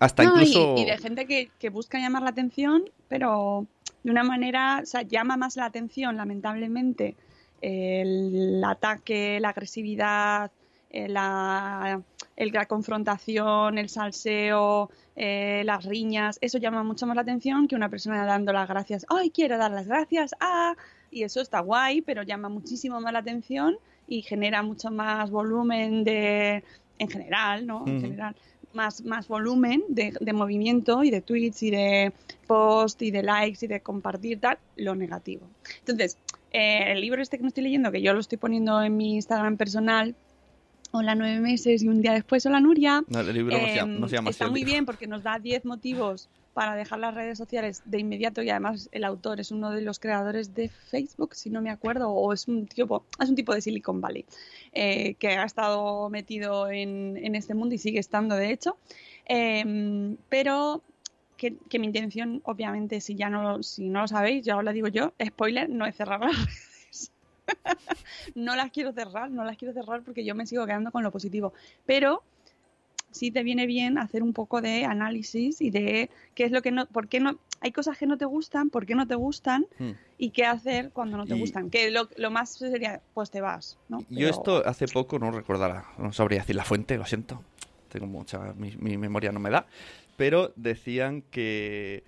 [0.00, 0.74] Hasta No, y- incluso...
[0.76, 3.66] y, de gente que, que busca llamar la atención, pero
[4.02, 7.14] de una manera, o sea, llama más la atención, lamentablemente,
[7.60, 10.50] el ataque, la agresividad,
[11.08, 12.00] la,
[12.36, 17.76] el- la confrontación, el salseo, eh, las riñas, eso llama mucho más la atención que
[17.76, 19.06] una persona dando las gracias.
[19.08, 20.34] ¡Ay, quiero dar las gracias!
[20.40, 20.74] ¡Ah!
[21.10, 23.76] Y eso está guay, pero llama muchísimo más la atención
[24.08, 26.62] y genera mucho más volumen de,
[26.98, 27.84] en general, ¿no?
[27.86, 28.36] En general,
[28.72, 32.12] más, más volumen de, de movimiento y de tweets y de
[32.46, 35.46] post y de likes y de compartir tal, lo negativo.
[35.80, 36.16] Entonces,
[36.52, 39.14] eh, el libro este que me estoy leyendo, que yo lo estoy poniendo en mi
[39.16, 40.14] Instagram personal,
[40.92, 44.16] hola nueve meses y un día después, hola Nuria, No, el libro llama, no se
[44.16, 47.82] llama está así, muy bien porque nos da 10 motivos para dejar las redes sociales
[47.84, 51.62] de inmediato y además el autor es uno de los creadores de Facebook, si no
[51.62, 54.24] me acuerdo, o es un tipo, es un tipo de Silicon Valley
[54.72, 58.76] eh, que ha estado metido en, en este mundo y sigue estando de hecho.
[59.26, 60.82] Em, pero
[61.36, 64.72] que, que mi intención, obviamente, si ya no, si no lo sabéis, ya os lo
[64.72, 66.69] digo yo, spoiler, no es cerrar las redes.
[68.34, 71.10] No las quiero cerrar, no las quiero cerrar porque yo me sigo quedando con lo
[71.10, 71.52] positivo.
[71.86, 72.22] Pero
[73.10, 76.70] sí te viene bien hacer un poco de análisis y de qué es lo que
[76.70, 79.66] no, por qué no, hay cosas que no te gustan, por qué no te gustan
[79.78, 79.90] Hmm.
[80.16, 81.70] y qué hacer cuando no te Y- gustan.
[81.70, 83.98] Que lo, lo más sería, pues te vas, ¿no?
[84.00, 87.42] Yo Pero- esto hace poco, no recordará, no sabría decir la fuente, lo siento.
[87.88, 89.66] Tengo mucha, mi, mi memoria no me da.
[90.16, 92.04] Pero decían que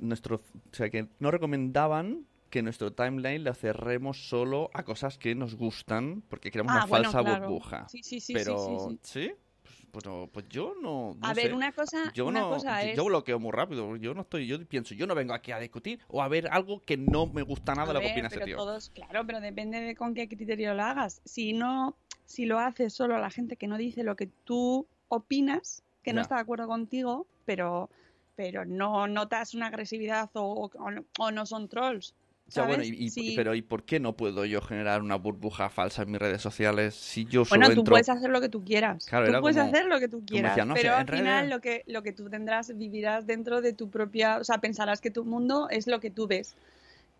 [0.00, 2.20] nuestro, o sea, que no recomendaban
[2.56, 6.86] que nuestro timeline lo cerremos solo a cosas que nos gustan, porque creamos Ah, una
[6.86, 7.46] bueno, falsa claro.
[7.48, 7.86] burbuja.
[7.90, 9.32] Sí, sí, sí, sí, Pero, sí, ¿sí?
[9.62, 12.88] Pues, pero, pues yo no, no A ver, una cosa, Yo una no, cosa yo-
[12.88, 12.96] es...
[12.96, 13.94] yo bloqueo muy rápido.
[13.96, 16.82] Yo no estoy, yo pienso, yo no vengo aquí a discutir o a ver algo
[16.82, 18.56] que no me gusta nada A de lo que opina ese tío.
[18.56, 21.20] todos, claro, pero depende de con qué criterio lo hagas.
[21.26, 21.94] Si no,
[22.24, 26.14] si lo haces solo a la gente que no dice lo que tú opinas, que
[26.14, 27.90] no está de acuerdo contigo, pero,
[28.34, 32.14] pero no notas una agresividad o, o no, o no son trolls.
[32.48, 33.32] Sea, bueno, y, y- Sí.
[33.36, 36.94] pero ¿y por qué no puedo yo generar una burbuja falsa en mis redes sociales
[36.94, 37.90] si yo solo Bueno, tú entro...
[37.92, 39.04] puedes hacer lo que tú quieras.
[39.06, 40.52] Claro, tú puedes como- hacer lo que tú quieras.
[40.52, 43.90] decía, no pero al final lo que, lo que tú tendrás, vivirás dentro de tu
[43.90, 44.38] propia.
[44.38, 46.54] O sea, pensarás que tu mundo es lo que tú ves.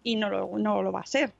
[0.04, 1.32] Y no lo, no lo va a ser.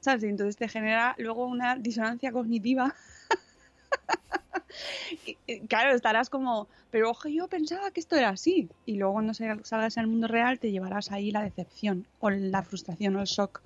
[0.00, 0.24] ¿Sabes?
[0.24, 2.94] Y entonces te genera luego una disonancia cognitiva.
[5.68, 8.68] Claro, estarás como, pero ojo, yo pensaba que esto era así.
[8.86, 12.62] Y luego cuando sal- salgas al mundo real te llevarás ahí la decepción, o la
[12.62, 13.60] frustración, o el shock.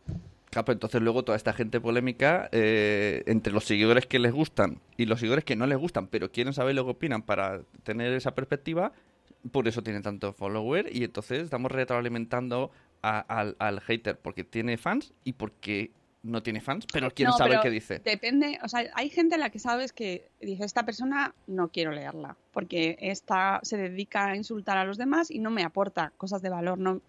[0.50, 4.78] Claro, pues entonces luego toda esta gente polémica, eh, entre los seguidores que les gustan
[4.96, 8.12] y los seguidores que no les gustan, pero quieren saber lo que opinan para tener
[8.12, 8.92] esa perspectiva,
[9.50, 12.70] por eso tiene tanto follower y entonces estamos retroalimentando
[13.02, 15.90] al hater porque tiene fans y porque
[16.24, 18.00] no tiene fans, pero quieren No, saber qué dice.
[18.00, 21.92] Depende, o sea, hay gente a la que sabes que dice, esta persona no quiero
[21.92, 26.42] leerla, porque esta se dedica a insultar a los demás y no me aporta cosas
[26.42, 27.00] de valor, no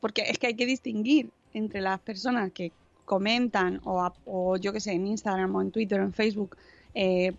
[0.00, 2.70] porque es que hay que distinguir entre las personas que
[3.04, 6.56] comentan o, a- o yo que sé, en Instagram o en Twitter o en Facebook
[6.94, 7.32] eh,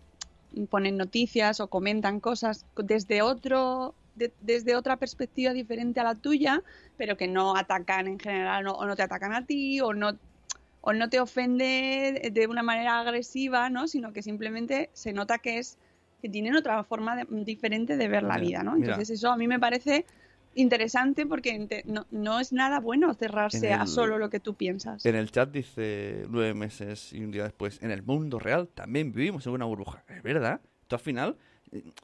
[0.69, 6.63] ponen noticias o comentan cosas desde otro de- desde otra perspectiva diferente a la tuya,
[6.97, 10.17] pero que no atacan en general no- o no te atacan a ti o no
[10.88, 13.89] o no te ofende de una manera agresiva, ¿no?
[13.89, 15.77] Sino que simplemente se nota que es
[16.21, 18.75] que tienen otra forma de- diferente de ver la vida, ¿no?
[18.75, 18.93] mira.
[18.93, 20.05] Entonces eso a mí me parece
[20.55, 25.05] interesante porque no, no es nada bueno cerrarse a solo lo que tú piensas.
[25.05, 29.11] En el chat dice nueve meses y un día después, en el mundo real también
[29.11, 30.05] vivimos en una burbuja.
[30.07, 30.61] Es verdad.
[30.88, 31.38] Tú al final,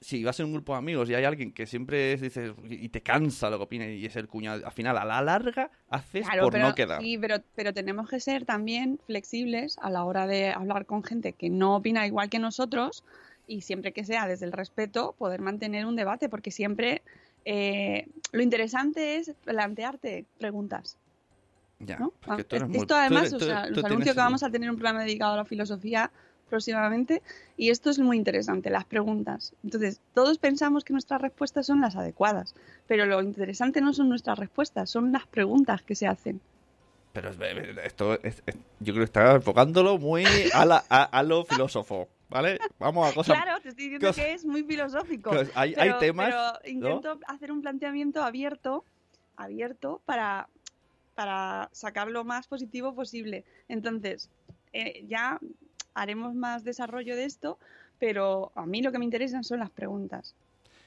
[0.02, 2.90] si vas en un grupo de amigos y hay alguien que siempre es- dices y
[2.90, 6.26] te cansa lo que opina y es el cuñado, al final a la larga haces
[6.26, 7.02] Claro, por pero, no quedar.
[7.02, 11.34] sí, pero, pero tenemos que ser también flexibles a la hora de hablar con gente
[11.34, 13.04] que no opina igual que nosotros
[13.48, 17.02] y siempre que sea desde el respeto poder mantener un debate porque siempre
[17.46, 20.98] eh, lo interesante es plantearte preguntas.
[21.80, 22.14] Ya, ¿no?
[22.26, 22.38] Ah,
[22.68, 24.70] muy- Esto tú además, o tú- sea, tú os tienes anuncio que vamos a tener
[24.70, 26.10] un programa dedicado a la filosofía
[26.58, 27.24] próximamente
[27.58, 29.54] y esto es muy interesante, las preguntas.
[29.64, 32.54] Entonces, todos pensamos que nuestras respuestas son las adecuadas,
[32.86, 36.40] pero lo interesante no son nuestras respuestas, son las preguntas que se hacen.
[37.12, 41.04] Pero es- es- esto es- es- yo creo que está enfocándolo muy a, la- a,
[41.06, 42.60] a lo filósofo, ¿vale?
[42.78, 43.36] Vamos a cosas...
[43.42, 45.32] Claro, te estoy diciendo que es muy filosófico.
[45.56, 48.86] hay- pero, hay temas, pero intento hacer un planteamiento abierto,
[49.38, 50.48] abierto para,
[51.16, 53.44] para sacar lo más positivo posible.
[53.68, 54.30] Entonces,
[54.72, 55.40] eh, ya
[55.94, 57.58] haremos más desarrollo de esto,
[58.00, 60.36] pero a mí lo que me interesan son las preguntas.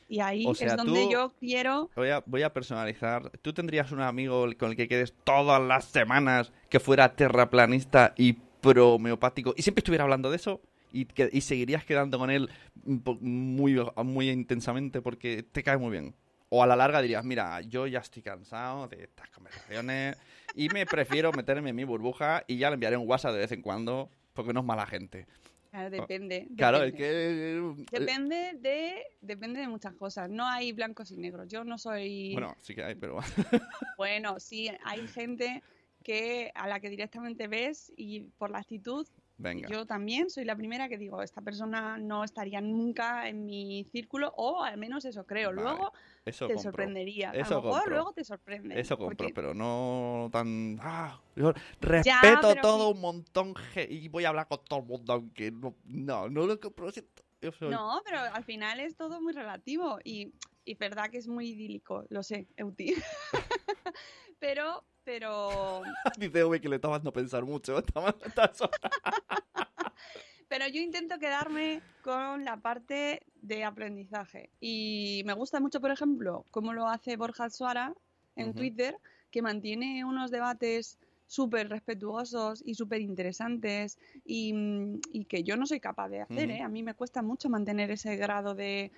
[0.09, 1.91] Y ahí O sea, es donde tú- yo quiero...
[1.97, 3.31] Voy a, voy a personalizar.
[3.43, 8.35] ¿Tú tendrías un amigo con el que quedes todas las semanas que fuera terraplanista y
[8.35, 10.61] pro homeopático y siempre estuviera hablando de eso?
[10.93, 12.49] Y, que, y seguirías quedando con él
[12.85, 16.15] muy, muy intensamente porque te cae muy bien.
[16.49, 20.17] O a la larga dirías, mira, yo ya estoy cansado de estas conversaciones
[20.55, 23.53] y me prefiero meterme en mi burbuja y ya le enviaré un WhatsApp de vez
[23.53, 25.27] en cuando porque no es mala gente.
[25.71, 26.49] Claro, depende.
[26.57, 27.85] Claro, es depende.
[27.91, 27.99] que...
[27.99, 30.31] Depende de, depende de muchas cosas.
[30.31, 31.49] No hay blancos y negros.
[31.49, 32.33] Yo no soy.
[32.33, 33.19] Bueno, sí que hay, pero...
[33.99, 35.63] Bueno, sí, hay gente
[36.03, 39.07] que a la que directamente ves y por la actitud.
[39.39, 39.69] Venga.
[39.69, 44.33] Yo también soy la primera que digo, esta persona no estaría nunca en mi círculo,
[44.37, 45.51] o al menos eso creo.
[45.51, 45.93] Vale, Luego
[46.25, 46.71] eso te compro.
[46.71, 47.31] sorprendería.
[47.31, 47.91] a lo mejor compro.
[47.91, 48.81] luego te sorprende.
[48.81, 50.79] Eso compro, porque- pero no tan...
[50.81, 53.55] Ah, yo respeto todo que- un montón
[53.91, 56.91] y voy a hablar con todo el mundo, aunque no, no, no lo compro.
[56.91, 57.69] siento- Yo soy...
[57.69, 60.33] No, pero al final es todo muy relativo y,
[60.65, 62.95] y verdad que es muy idílico, lo sé, Euti.
[64.39, 65.83] pero, pero,
[66.19, 67.83] Dice Ove que le está dando a pensar mucho.
[70.49, 76.45] Pero yo intento quedarme con la parte de aprendizaje y me gusta mucho, por ejemplo,
[76.51, 77.95] cómo lo hace Borja Suara
[78.37, 78.55] en.
[78.55, 78.97] Twitter,
[79.31, 85.67] que mantiene unos debates súper respetuosos y súper interesantes y, mm, y que yo no
[85.67, 86.51] soy capaz de hacer.
[86.51, 86.63] ¿eh?
[86.63, 88.93] A mí me cuesta mucho mantener ese grado de,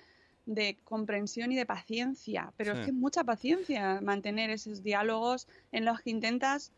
[0.49, 5.85] de comprensión y de paciencia, pero es que es mucha paciencia mantener esos diálogos en
[5.85, 6.71] los que intentas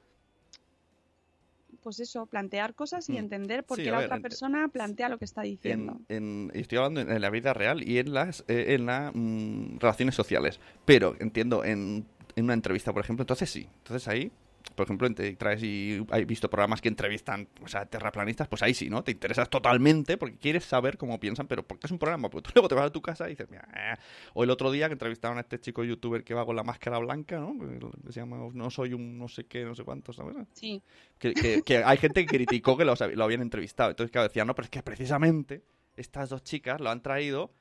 [1.81, 3.17] pues eso, plantear cosas y Mm.
[3.17, 5.99] entender por Sí, qué la ver, otra persona plantea lo que está diciendo.
[6.09, 9.11] En, en- estoy hablando en, en la vida real y en las eh, en las
[9.15, 10.59] mm, relaciones sociales.
[10.85, 12.05] Pero entiendo, en,
[12.35, 13.67] en una entrevista, por ejemplo, entonces sí.
[13.79, 14.31] Entonces ahí,
[14.75, 15.07] por ejemplo,
[15.37, 19.03] traes y hay visto programas que entrevistan o sea, terraplanistas, pues ahí sí, ¿no?
[19.03, 22.29] Te interesas totalmente porque quieres saber cómo piensan, pero porque es un programa.
[22.29, 23.95] Porque tú luego te vas a tu casa y dices, mira, eh".
[24.33, 26.97] o el otro día que entrevistaron a este chico youtuber que va con la máscara
[26.99, 27.57] blanca, ¿no?
[27.59, 30.35] Que se llama No soy un no sé qué, no sé cuánto, ¿sabes?
[30.53, 30.81] Sí.
[31.19, 33.89] que, que- que hay gente que criticó que hab- lo habían entrevistado.
[33.91, 35.63] Entonces, claro, decían, no, pero es que precisamente
[35.97, 37.51] estas dos chicas lo han traído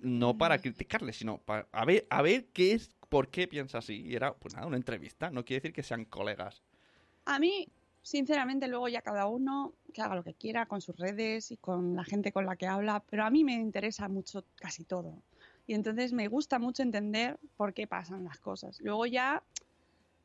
[0.00, 4.02] no para criticarle, sino para a ver, a ver qué es, por qué piensa así.
[4.02, 5.30] Y era, pues nada, una entrevista.
[5.30, 6.62] No quiere decir que sean colegas.
[7.24, 7.68] A mí,
[8.02, 11.96] sinceramente, luego ya cada uno que haga lo que quiera con sus redes y con
[11.96, 15.22] la gente con la que habla, pero a mí me interesa mucho casi todo.
[15.66, 18.80] Y entonces me gusta mucho entender por qué pasan las cosas.
[18.80, 19.42] Luego ya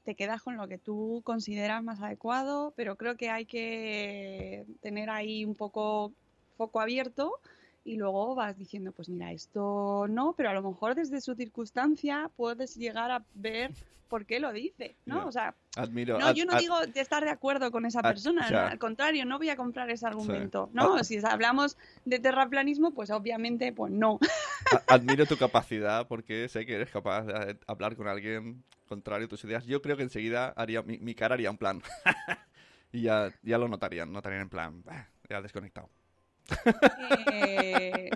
[0.03, 5.09] te quedas con lo que tú consideras más adecuado, pero creo que hay que tener
[5.09, 6.13] ahí un poco
[6.55, 7.39] foco abierto
[7.85, 12.29] y luego vas diciendo, pues mira, esto no, pero a lo mejor desde su circunstancia
[12.35, 13.71] puedes llegar a ver
[14.09, 15.25] por qué lo dice, ¿no?
[15.25, 16.19] O sea, Admiro.
[16.19, 18.59] no, ad- yo no ad- digo de estar de acuerdo con esa Ah, persona, no,
[18.59, 20.69] al contrario, no voy a comprar ese argumento.
[20.71, 21.03] No, Ah.
[21.03, 24.19] si hablamos de terraplanismo, pues obviamente, pues no.
[24.87, 29.43] admiro tu capacidad porque sé que eres capaz de hablar con alguien contrario a tus
[29.45, 29.65] ideas.
[29.65, 31.81] Yo creo que enseguida haría, mi, mi cara haría un plan.
[32.91, 34.11] y ya, ya lo notarían.
[34.13, 35.89] Notarían en plan, "Bah, ya desconectado.
[37.33, 38.09] Eh,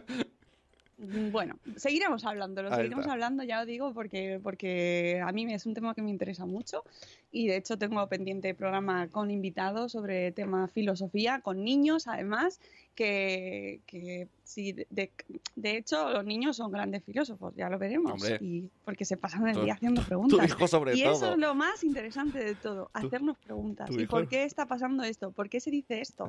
[1.31, 5.65] bueno, seguiremos hablando, lo Ahí seguiremos hablando, ya os digo, porque, porque a mí es
[5.67, 6.83] un tema que me interesa mucho
[7.31, 12.59] y de hecho tengo pendiente programa con invitados sobre tema filosofía, con niños además,
[12.95, 15.11] que, que sí, de,
[15.55, 18.39] de- hecho los niños son grandes filósofos, ya lo veremos, Hombre.
[18.41, 20.49] y porque se pasan el Tu- día haciendo Tu preguntas.
[20.67, 21.13] sobre Y todo.
[21.13, 23.87] eso es lo más interesante de todo, hacernos preguntas.
[23.91, 25.29] ¿Y por qué está pasando esto?
[25.29, 26.27] ¿Por qué se dice esto?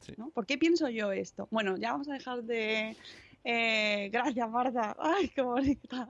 [0.00, 0.14] Sí.
[0.16, 0.30] ¿no?
[0.30, 1.46] ¿Por qué pienso yo esto?
[1.50, 2.96] Bueno, ya vamos a dejar de...
[3.44, 4.96] eh, gracias, Marta.
[4.98, 6.06] Ay, qué bonita.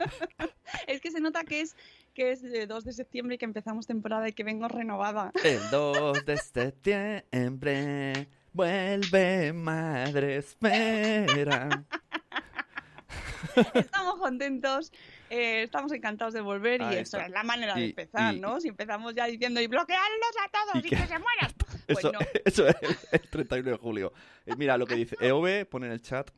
[0.86, 1.76] es que se nota que es
[2.14, 5.32] que es de 2 de septiembre y que empezamos temporada y que vengo renovada.
[5.44, 11.84] El 2 de septiembre vuelve Madre Espera.
[13.74, 14.92] Estamos contentos,
[15.28, 18.60] eh, estamos encantados de volver y eso es la manera de empezar, y- ¿no?
[18.60, 21.06] Si empezamos ya diciendo y bloquearlos a todos Y y, que- que...
[21.06, 21.51] se mueran.
[21.86, 22.18] Pues Eso, no.
[22.44, 24.12] eso es el, el 31 de julio.
[24.46, 26.30] Eh, mira lo que dice EOB, pone en el chat.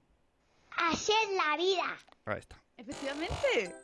[0.76, 1.96] Así es la vida.
[2.26, 2.60] Ahí está.
[2.76, 3.74] Efectivamente,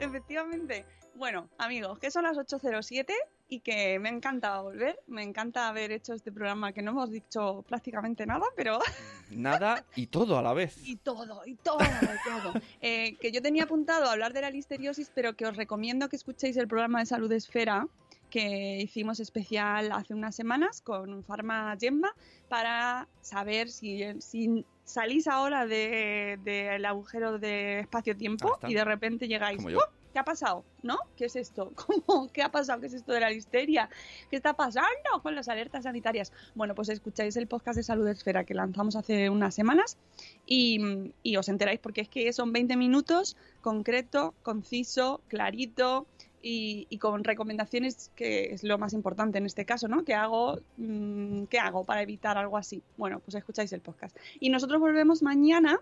[0.00, 0.84] efectivamente.
[1.14, 3.12] Bueno, amigos, que son las 8.07
[3.48, 5.00] y que me encanta volver.
[5.08, 8.78] Me encanta haber hecho este programa que no hemos dicho prácticamente nada, pero
[9.30, 10.76] Nada y todo a la vez.
[10.86, 12.52] y todo, y todo, y todo.
[12.80, 16.16] Eh, que yo tenía apuntado a hablar de la listeriosis, pero que os recomiendo que
[16.16, 17.88] escuchéis el programa de Salud Esfera
[18.30, 22.12] que hicimos especial hace unas semanas con Farma Gemma
[22.48, 29.62] para saber si, si salís ahora de- del agujero de espacio-tiempo y de repente llegáis.
[29.76, 30.64] "Oh, ¿qué ha pasado?
[30.82, 30.98] ¿No?
[31.16, 31.72] ¿Qué es esto?
[32.06, 32.32] ¿Cómo?
[32.32, 32.80] ¿Qué ha pasado?
[32.80, 33.88] ¿Qué es esto de la listeria?
[34.30, 34.88] ¿Qué está pasando
[35.22, 36.32] con las alertas sanitarias?
[36.54, 39.98] Bueno, pues escucháis el podcast de Salud Esfera que lanzamos hace unas semanas
[40.46, 46.06] y, y os enteráis porque es que son 20 minutos concreto, conciso, clarito
[46.42, 50.04] y, y con recomendaciones que es lo más importante en este caso, ¿no?
[50.04, 52.82] ¿Qué hago, mm, ¿Qué hago para evitar algo así?
[52.96, 54.16] Bueno, pues escucháis el podcast.
[54.40, 55.80] Y nosotros volvemos mañana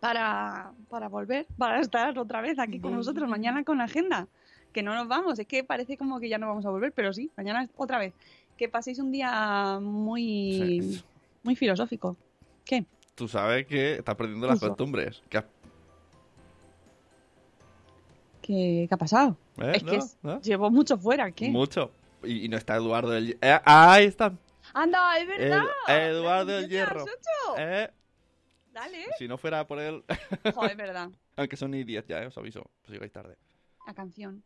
[0.00, 4.28] para, para volver, para estar otra vez aquí con nosotros mañana con agenda.
[4.72, 7.12] Que no nos vamos, es que parece como que ya no vamos a volver, pero
[7.12, 8.12] sí, mañana otra vez.
[8.56, 11.04] Que paséis un día muy, Sí.
[11.44, 12.16] muy filosófico.
[12.64, 12.84] ¿Qué?
[13.14, 14.68] Tú sabes que estás perdiendo las Uso.
[14.68, 15.22] costumbres.
[15.28, 15.44] Que has-
[18.46, 19.36] ¿Qué, qué ha pasado?
[19.58, 19.72] ¿Eh?
[19.76, 20.04] Es que ¿No?
[20.04, 20.40] es- ¿No?
[20.42, 21.48] llevo mucho fuera, ¿qué?
[21.48, 21.90] Mucho.
[22.22, 23.38] Y, y no está Eduardo del Hierro.
[23.56, 24.32] Eh, ahí está.
[24.74, 25.64] Anda, es verdad.
[25.88, 27.04] El- Eduardo ¿Qué del Hierro.
[27.56, 27.88] Eh,
[28.72, 29.04] Dale.
[29.18, 30.04] si no fuera por él.
[30.54, 31.10] Joder, es verdad.
[31.36, 32.62] Aunque son ni 10 ya, eh, os aviso.
[32.82, 33.36] Pues llegáis tarde.
[33.86, 34.42] La canción.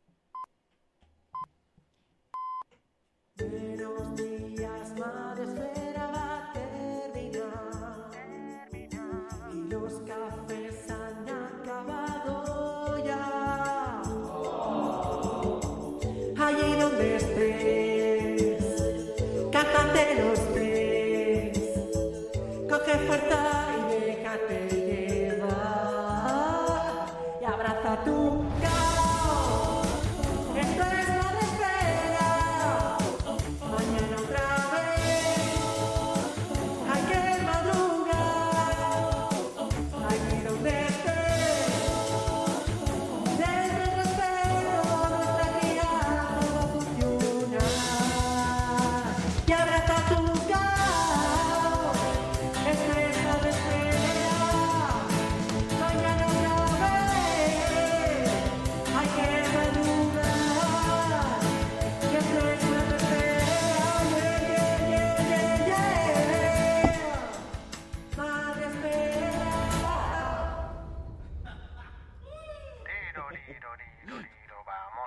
[9.71, 10.38] los cafés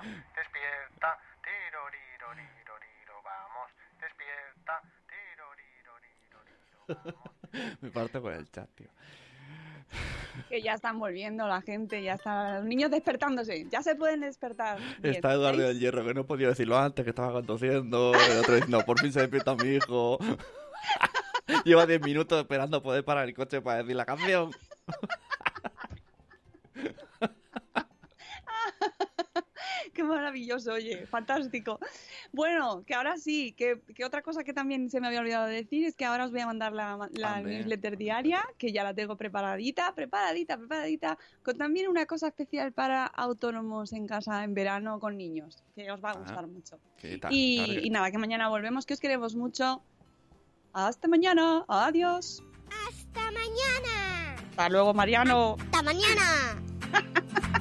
[0.02, 1.20] vamos, despierta.
[1.42, 4.82] Tiroriroriroririro, vamos, despierta.
[6.88, 7.82] Tiroriroriroririro.
[7.82, 8.90] Me parto con el chat, tío.
[10.48, 13.68] Que ya están volviendo la gente, ya están los niños despertándose.
[13.70, 14.80] Ya se pueden despertar.
[15.00, 15.70] Bien, Está Eduardo ¿veis?
[15.70, 18.14] del Hierro, que no podía decirlo antes, que estaba conduciendo.
[18.14, 20.18] El otro diciendo, por fin se despierta mi hijo.
[21.66, 24.52] Lleva 10 minutos esperando poder parar el coche para decir la canción.
[29.94, 31.80] Qué maravilloso, oye, fantástico.
[32.32, 35.56] Bueno, que ahora sí, que, que otra cosa que también se me había olvidado de
[35.56, 38.94] decir es que ahora os voy a mandar la, la newsletter diaria, que ya la
[38.94, 45.00] tengo preparadita, preparadita, preparadita, con también una cosa especial para autónomos en casa en verano
[45.00, 46.80] con niños, que os va a Ah, gustar mucho.
[47.30, 49.82] Y, y nada, que mañana volvemos, que os queremos mucho.
[50.74, 52.44] Hasta mañana, adiós.
[52.88, 54.36] ¡Hasta mañana!
[54.52, 55.56] Hasta luego, Mariano.
[55.60, 56.62] ¡Hasta mañana!